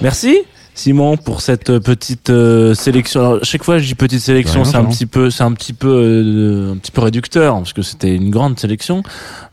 Merci 0.00 0.44
Simon 0.78 1.16
pour 1.16 1.40
cette 1.40 1.70
euh, 1.70 1.80
petite 1.80 2.30
euh, 2.30 2.72
sélection. 2.72 3.20
Alors, 3.20 3.38
chaque 3.42 3.64
fois 3.64 3.78
je 3.78 3.86
dis 3.86 3.96
petite 3.96 4.20
sélection, 4.20 4.64
c'est 4.64 4.76
un 4.76 4.84
petit 4.84 5.06
peu, 5.06 5.28
c'est 5.28 5.42
un 5.42 5.52
petit 5.52 5.72
peu, 5.72 5.88
euh, 5.88 6.72
un 6.72 6.76
petit 6.76 6.92
peu 6.92 7.00
réducteur 7.00 7.56
parce 7.56 7.72
que 7.72 7.82
c'était 7.82 8.14
une 8.14 8.30
grande 8.30 8.60
sélection. 8.60 9.02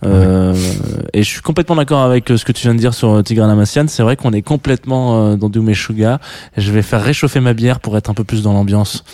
Euh, 0.05 0.53
Et 1.13 1.23
je 1.23 1.27
suis 1.27 1.41
complètement 1.41 1.77
d'accord 1.77 2.01
avec 2.01 2.27
ce 2.27 2.45
que 2.45 2.51
tu 2.51 2.61
viens 2.61 2.75
de 2.75 2.79
dire 2.79 2.93
sur 2.93 3.23
Tigran 3.23 3.49
Amassian. 3.49 3.85
C'est 3.87 4.03
vrai 4.03 4.17
qu'on 4.17 4.33
est 4.33 4.43
complètement 4.43 5.35
dans 5.35 5.49
Meshuga. 5.49 6.19
Et 6.57 6.61
Je 6.61 6.71
vais 6.71 6.83
faire 6.83 7.01
réchauffer 7.01 7.39
ma 7.39 7.53
bière 7.53 7.79
pour 7.79 7.97
être 7.97 8.11
un 8.11 8.13
peu 8.13 8.23
plus 8.23 8.43
dans 8.43 8.53
l'ambiance. 8.53 9.03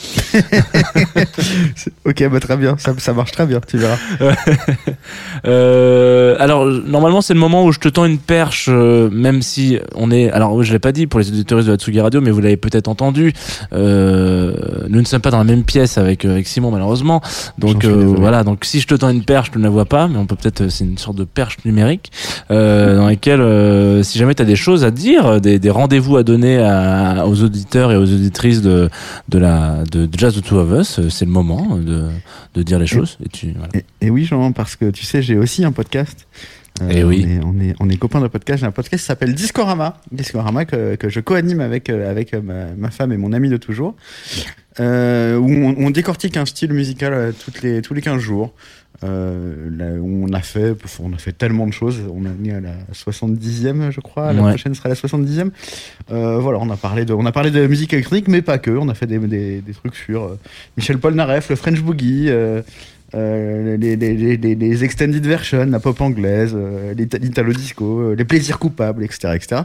Ok, 2.04 2.28
bah 2.30 2.40
très 2.40 2.58
bien, 2.58 2.76
ça, 2.78 2.94
ça 2.98 3.14
marche 3.14 3.32
très 3.32 3.46
bien, 3.46 3.60
tu 3.66 3.78
verras. 3.78 3.98
Alors 6.44 6.66
normalement 6.66 7.22
c'est 7.22 7.34
le 7.34 7.40
moment 7.40 7.64
où 7.64 7.72
je 7.72 7.80
te 7.80 7.88
tends 7.88 8.06
une 8.06 8.18
perche, 8.18 8.70
même 8.70 9.42
si 9.42 9.80
on 9.96 10.12
est. 10.12 10.30
Alors 10.32 10.62
je 10.64 10.74
l'ai 10.74 10.80
pas 10.80 10.92
dit 10.92 11.08
pour 11.08 11.20
les 11.20 11.30
auditeurs 11.30 11.64
de 11.64 11.72
la 11.72 11.78
Tsugi 12.02 12.18
Radio, 12.18 12.22
mais 12.22 12.32
vous 12.32 12.42
l'avez 12.42 12.58
peut-être 12.58 12.88
entendu. 12.88 13.34
Euh, 13.74 14.54
nous 14.90 15.00
ne 15.00 15.06
sommes 15.06 15.22
pas 15.22 15.32
dans 15.32 15.38
la 15.38 15.44
même 15.44 15.64
pièce 15.64 15.98
avec, 15.98 16.26
euh, 16.26 16.32
avec 16.32 16.48
Simon 16.48 16.72
malheureusement. 16.72 17.22
Donc 17.58 17.86
euh, 17.86 18.14
voilà. 18.18 18.44
Donc 18.44 18.66
si 18.66 18.80
je 18.80 18.88
te 18.88 18.96
tends 18.96 19.10
une 19.10 19.24
perche, 19.24 19.52
tu 19.52 19.58
ne 19.60 19.64
la 19.64 19.70
vois 19.70 19.86
pas, 19.86 20.08
mais 20.08 20.18
on 20.18 20.26
peut 20.26 20.36
peut-être. 20.36 20.70
C'est 20.70 20.84
une 20.84 20.98
sorte 20.98 21.18
de 21.18 21.24
perche 21.24 21.58
numérique 21.66 22.12
euh, 22.50 22.98
dans 22.98 23.08
laquelle, 23.08 24.04
si 24.04 24.18
jamais 24.18 24.36
tu 24.36 24.42
as 24.42 24.46
des 24.46 24.56
choses 24.56 24.84
à 24.84 24.92
dire, 24.92 25.40
des, 25.42 25.60
des 25.60 25.70
rendez-vous 25.70 26.18
à 26.18 26.24
donner 26.24 26.58
à- 26.60 27.26
aux 27.28 27.42
auditeurs 27.44 27.92
et 27.92 27.96
aux 27.98 28.04
auditrices 28.12 28.62
de 28.62 28.90
de 29.30 29.38
la 29.38 29.84
de, 29.92 30.06
de 30.06 30.18
Jazz 30.20 30.36
the 30.36 30.42
Two 30.44 30.58
of 30.58 30.72
Us, 30.80 31.00
c'est 31.10 31.26
le 31.26 31.32
moment 31.32 31.78
de 31.78 32.06
de 32.56 32.64
dire 32.64 32.80
les 32.80 32.88
choses. 32.88 33.18
Et 33.26 33.30
tu 33.30 33.54
voilà. 33.58 33.70
Et, 34.02 34.08
et 34.08 34.10
oui, 34.10 34.26
Jean, 34.26 34.52
parce 34.52 34.76
que 34.76 34.90
tu 34.92 35.06
sais, 35.06 35.22
j'ai 35.22 35.38
aussi 35.38 35.64
un 35.64 35.72
podcast 35.72 36.28
Eh 36.90 37.04
oui. 37.04 37.26
On 37.28 37.30
est, 37.30 37.40
on 37.46 37.60
est, 37.60 37.76
on 37.80 37.90
est 37.90 37.98
copains 37.98 38.22
de 38.22 38.28
podcast. 38.28 38.60
J'ai 38.62 38.66
un 38.66 38.72
podcast 38.72 39.02
qui 39.02 39.06
s'appelle 39.08 39.34
Discorama. 39.36 39.98
Discorama 40.12 40.66
que, 40.66 40.96
que 40.96 41.10
je 41.10 41.20
co-anime 41.20 41.60
avec, 41.62 41.90
euh, 41.90 42.10
avec 42.10 42.34
euh, 42.34 42.42
ma, 42.42 42.66
ma 42.78 42.90
femme 42.92 43.12
et 43.12 43.18
mon 43.18 43.34
ami 43.34 43.50
de 43.50 43.58
toujours. 43.58 43.96
Euh, 44.80 45.38
où 45.38 45.50
on, 45.50 45.76
on 45.78 45.90
décortique 45.90 46.38
un 46.38 46.46
style 46.46 46.72
musical 46.74 47.14
euh, 47.14 47.32
toutes 47.34 47.62
les, 47.62 47.82
tous 47.82 47.94
les 47.94 48.02
15 48.02 48.20
jours. 48.20 48.54
Euh, 49.04 49.68
là, 49.78 49.86
on 50.02 50.32
a 50.34 50.42
fait, 50.42 50.74
on 51.02 51.12
a 51.14 51.18
fait 51.18 51.34
tellement 51.34 51.68
de 51.68 51.74
choses. 51.74 52.00
On 52.14 52.26
a 52.26 52.30
mis 52.30 52.52
à 52.52 52.62
la 52.62 52.74
70e, 52.94 53.92
je 53.92 54.00
crois. 54.00 54.32
La 54.34 54.42
Ouais. 54.42 54.50
prochaine 54.50 54.74
sera 54.74 54.90
la 54.90 54.96
70e. 54.96 55.50
Euh, 56.12 56.40
voilà, 56.40 56.60
on 56.62 56.70
a 56.70 56.78
parlé 56.78 57.06
de, 57.06 57.14
on 57.14 57.26
a 57.26 57.32
parlé 57.32 57.52
de 57.52 57.68
musique 57.68 57.94
électronique, 57.94 58.28
mais 58.28 58.42
pas 58.42 58.58
que. 58.60 58.72
On 58.72 58.90
a 58.90 58.94
fait 58.96 59.08
des, 59.08 59.20
des, 59.20 59.62
des 59.62 59.74
trucs 59.74 59.96
sur 59.96 60.24
euh, 60.24 60.40
Michel 60.78 60.98
Polnareff, 61.00 61.50
le 61.50 61.56
French 61.56 61.82
Boogie, 61.82 62.30
euh, 63.14 63.74
euh, 63.74 63.78
les, 63.78 63.96
les, 63.96 64.16
les, 64.16 64.38
les, 64.38 64.56
les 64.56 64.84
extended 64.84 65.26
versions, 65.26 65.66
la 65.66 65.80
pop 65.80 66.00
anglaise, 66.02 66.54
euh, 66.56 66.94
l'ita- 66.94 67.18
l'italo 67.18 67.54
disco, 67.54 68.00
euh, 68.00 68.16
les 68.16 68.24
plaisirs 68.26 68.58
coupables, 68.60 69.04
etc., 69.04 69.34
etc. 69.36 69.62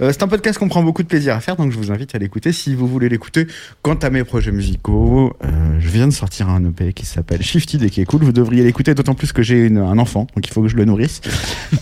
Euh, 0.00 0.10
c'est 0.12 0.22
un 0.22 0.28
podcast 0.28 0.58
qu'on 0.58 0.68
prend 0.68 0.82
beaucoup 0.82 1.02
de 1.02 1.08
plaisir 1.08 1.34
à 1.34 1.40
faire, 1.40 1.56
donc 1.56 1.72
je 1.72 1.76
vous 1.76 1.90
invite 1.92 2.14
à 2.14 2.18
l'écouter 2.18 2.52
si 2.52 2.74
vous 2.74 2.86
voulez 2.86 3.08
l'écouter. 3.08 3.46
Quant 3.82 3.94
à 3.94 4.10
mes 4.10 4.24
projets 4.24 4.52
musicaux, 4.52 5.36
euh, 5.44 5.48
je 5.80 5.88
viens 5.88 6.06
de 6.06 6.12
sortir 6.12 6.48
un 6.48 6.64
EP 6.64 6.92
qui 6.92 7.04
s'appelle 7.06 7.42
Shifted 7.42 7.82
et 7.82 7.90
qui 7.90 8.00
est 8.00 8.04
cool. 8.04 8.22
Vous 8.22 8.32
devriez 8.32 8.62
l'écouter, 8.62 8.94
d'autant 8.94 9.14
plus 9.14 9.32
que 9.32 9.42
j'ai 9.42 9.66
un 9.68 9.98
enfant, 9.98 10.26
donc 10.34 10.46
il 10.46 10.52
faut 10.52 10.62
que 10.62 10.68
je 10.68 10.76
le 10.76 10.84
nourrisse. 10.84 11.20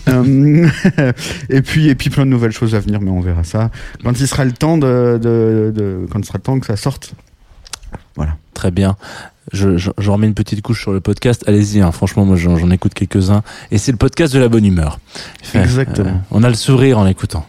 Euh, 0.09 0.67
et 1.49 1.61
puis 1.61 1.87
et 1.87 1.95
puis 1.95 2.09
plein 2.09 2.25
de 2.25 2.29
nouvelles 2.31 2.51
choses 2.51 2.75
à 2.75 2.79
venir, 2.79 2.99
mais 3.01 3.09
on 3.09 3.21
verra 3.21 3.43
ça 3.43 3.71
quand 4.03 4.19
il 4.19 4.27
sera 4.27 4.43
le 4.43 4.51
temps 4.51 4.77
de, 4.77 5.17
de, 5.21 5.71
de- 5.73 6.05
quand 6.11 6.19
il 6.19 6.25
sera 6.25 6.37
le 6.39 6.43
temps 6.43 6.59
que 6.59 6.65
ça 6.65 6.75
sorte. 6.75 7.13
Voilà. 8.15 8.35
Très 8.53 8.69
bien. 8.71 8.95
Je, 9.51 9.77
je, 9.77 9.91
je 9.97 10.09
remets 10.09 10.27
une 10.27 10.33
petite 10.33 10.61
couche 10.61 10.81
sur 10.81 10.93
le 10.93 11.01
podcast. 11.01 11.43
Allez-y, 11.47 11.81
hein, 11.81 11.91
franchement, 11.91 12.23
moi 12.25 12.37
j'en 12.37 12.71
écoute 12.71 12.93
quelques-uns. 12.93 13.43
Et 13.71 13.77
c'est 13.77 13.91
le 13.91 13.97
podcast 13.97 14.33
de 14.33 14.39
la 14.39 14.47
bonne 14.47 14.65
humeur. 14.65 14.99
Fait, 15.41 15.59
Exactement. 15.59 16.09
euh, 16.09 16.13
on 16.31 16.43
a 16.43 16.49
le 16.49 16.55
sourire 16.55 16.97
en 16.99 17.03
l'écoutant. 17.03 17.45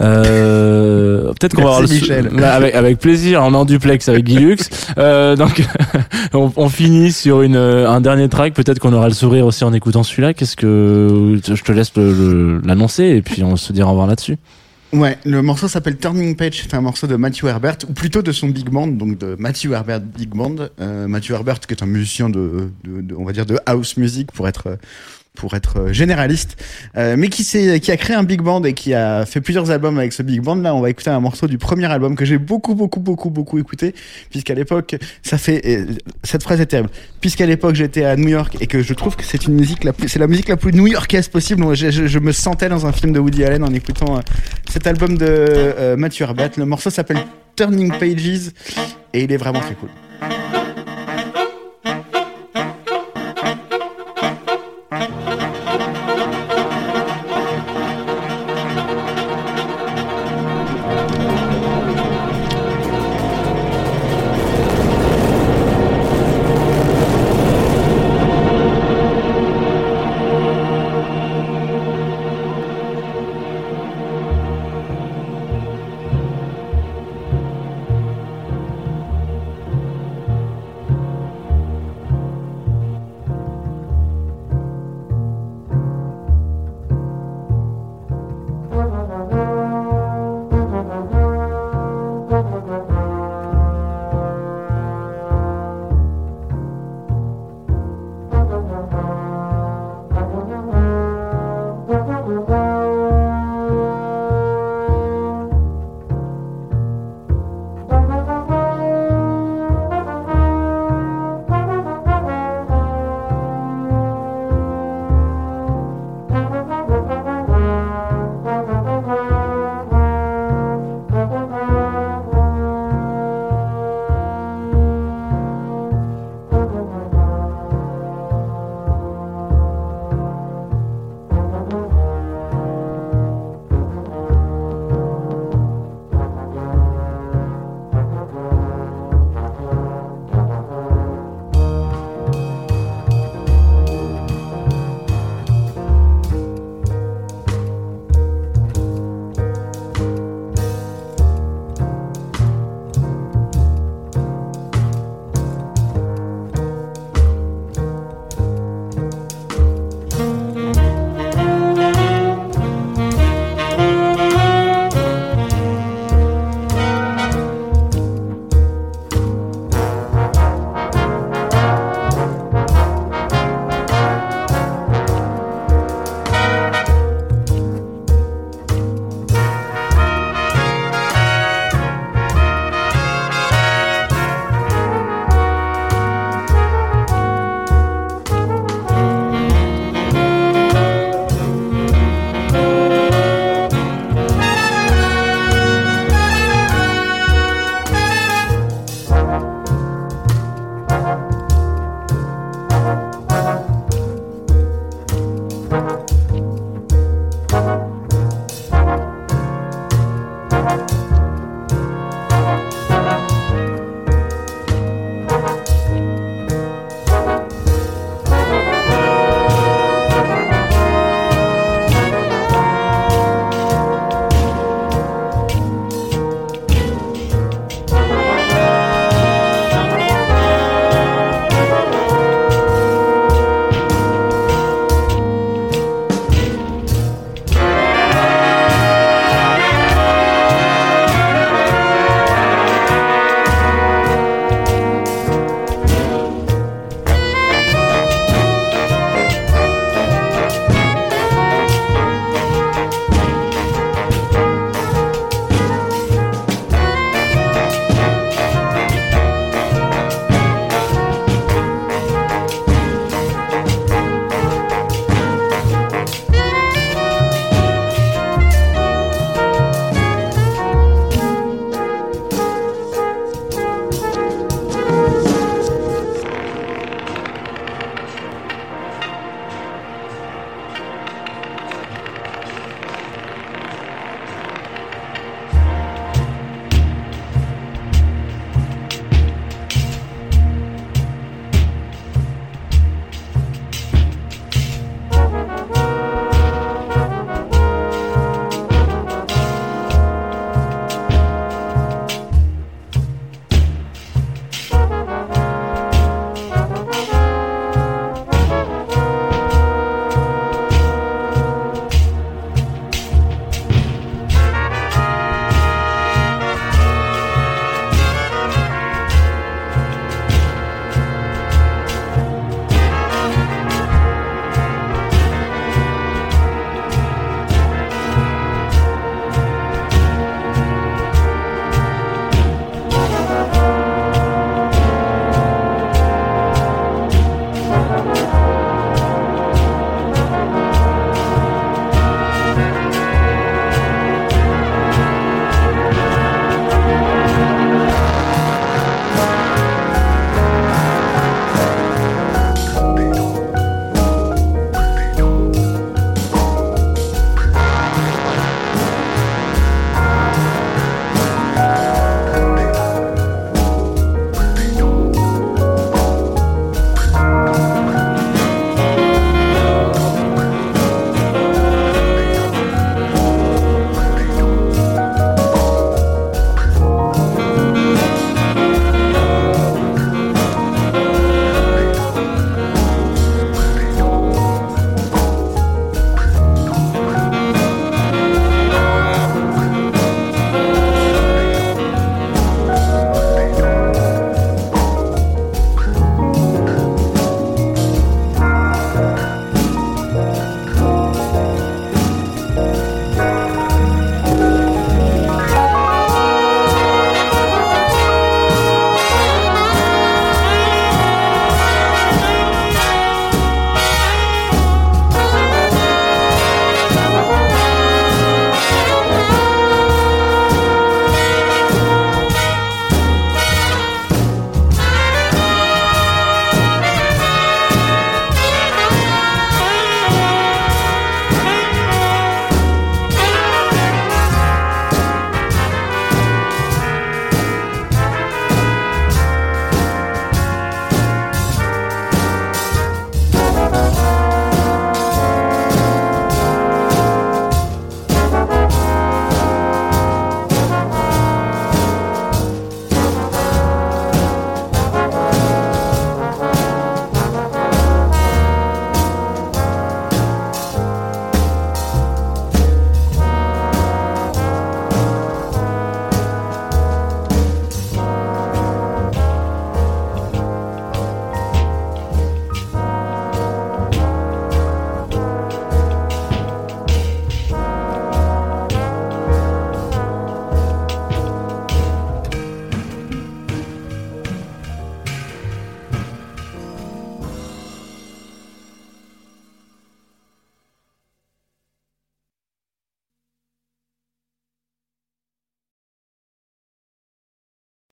Euh, 0.00 1.32
Peut-être 1.38 1.54
qu'on 1.54 1.62
va 1.62 1.68
avoir 1.68 1.82
le 1.82 1.88
Michel. 1.88 2.44
Avec, 2.44 2.74
avec 2.74 2.98
plaisir, 2.98 3.42
on 3.42 3.52
est 3.52 3.56
en 3.56 3.64
duplex 3.64 4.08
avec 4.08 4.24
Guy 4.24 4.38
Lux. 4.38 4.70
Euh, 4.96 5.34
donc, 5.34 5.62
on, 6.34 6.52
on 6.56 6.68
finit 6.68 7.10
sur 7.10 7.42
une, 7.42 7.56
euh, 7.56 7.90
un 7.90 8.00
dernier 8.00 8.28
track. 8.28 8.54
Peut-être 8.54 8.78
qu'on 8.78 8.92
aura 8.92 9.08
le 9.08 9.14
sourire 9.14 9.44
aussi 9.44 9.64
en 9.64 9.72
écoutant 9.72 10.02
celui-là. 10.02 10.34
Qu'est-ce 10.34 10.56
que 10.56 11.40
je 11.44 11.62
te 11.62 11.72
laisse 11.72 11.92
l'annoncer 12.64 13.04
et 13.04 13.22
puis 13.22 13.42
on 13.42 13.56
se 13.56 13.72
dira 13.72 13.88
au 13.88 13.90
revoir 13.90 14.06
là-dessus. 14.06 14.36
Ouais, 14.94 15.18
le 15.24 15.42
morceau 15.42 15.66
s'appelle 15.66 15.96
Turning 15.96 16.36
Page, 16.36 16.62
c'est 16.62 16.72
un 16.72 16.80
morceau 16.80 17.08
de 17.08 17.16
Matthew 17.16 17.46
Herbert, 17.46 17.78
ou 17.88 17.92
plutôt 17.92 18.22
de 18.22 18.30
son 18.30 18.48
big 18.48 18.70
band, 18.70 18.86
donc 18.86 19.18
de 19.18 19.34
Matthew 19.40 19.72
Herbert 19.72 19.98
Big 19.98 20.28
Band. 20.28 20.54
Euh, 20.80 21.08
Matthew 21.08 21.32
Herbert 21.32 21.58
qui 21.58 21.74
est 21.74 21.82
un 21.82 21.86
musicien 21.86 22.30
on 22.30 23.24
va 23.24 23.32
dire, 23.32 23.44
de 23.44 23.58
house 23.66 23.96
music 23.96 24.30
pour 24.30 24.46
être 24.46 24.78
pour 25.36 25.54
être 25.54 25.80
euh, 25.80 25.92
généraliste, 25.92 26.62
euh, 26.96 27.16
mais 27.18 27.28
qui 27.28 27.44
qui 27.44 27.90
a 27.90 27.96
créé 27.96 28.16
un 28.16 28.22
big 28.22 28.40
band 28.40 28.62
et 28.64 28.72
qui 28.72 28.94
a 28.94 29.26
fait 29.26 29.40
plusieurs 29.40 29.70
albums 29.70 29.98
avec 29.98 30.12
ce 30.12 30.22
big 30.22 30.40
band. 30.40 30.56
Là, 30.56 30.74
on 30.74 30.80
va 30.80 30.90
écouter 30.90 31.10
un 31.10 31.20
morceau 31.20 31.46
du 31.46 31.58
premier 31.58 31.86
album 31.86 32.16
que 32.16 32.24
j'ai 32.24 32.38
beaucoup 32.38 32.74
beaucoup 32.74 33.00
beaucoup 33.00 33.30
beaucoup 33.30 33.58
écouté, 33.58 33.94
puisqu'à 34.30 34.54
l'époque, 34.54 34.96
ça 35.22 35.38
fait 35.38 35.86
cette 36.22 36.42
phrase 36.42 36.60
est 36.60 36.66
terrible. 36.66 36.90
Puisqu'à 37.20 37.46
l'époque, 37.46 37.74
j'étais 37.74 38.04
à 38.04 38.16
New 38.16 38.28
York 38.28 38.56
et 38.60 38.66
que 38.66 38.82
je 38.82 38.94
trouve 38.94 39.16
que 39.16 39.24
c'est 39.24 39.46
une 39.46 39.54
musique 39.54 39.86
c'est 40.06 40.18
la 40.18 40.26
musique 40.26 40.48
la 40.48 40.56
plus 40.56 40.72
new-yorkaise 40.72 41.28
possible. 41.28 41.74
Je, 41.74 42.18
me 42.18 42.32
sentais 42.32 42.68
dans 42.68 42.86
un 42.86 42.92
film 42.92 43.12
de 43.12 43.18
Woody 43.18 43.44
Allen 43.44 43.64
en 43.64 43.72
écoutant 43.72 44.16
euh, 44.16 44.20
cet 44.70 44.86
album 44.86 45.16
de 45.18 45.26
euh, 45.28 46.08
Herbert. 46.20 46.50
Le 46.56 46.64
morceau 46.64 46.90
s'appelle 46.90 47.18
Turning 47.56 47.90
Pages 47.98 48.52
et 49.12 49.24
il 49.24 49.32
est 49.32 49.36
vraiment 49.36 49.60
très 49.60 49.74
cool. 49.74 49.88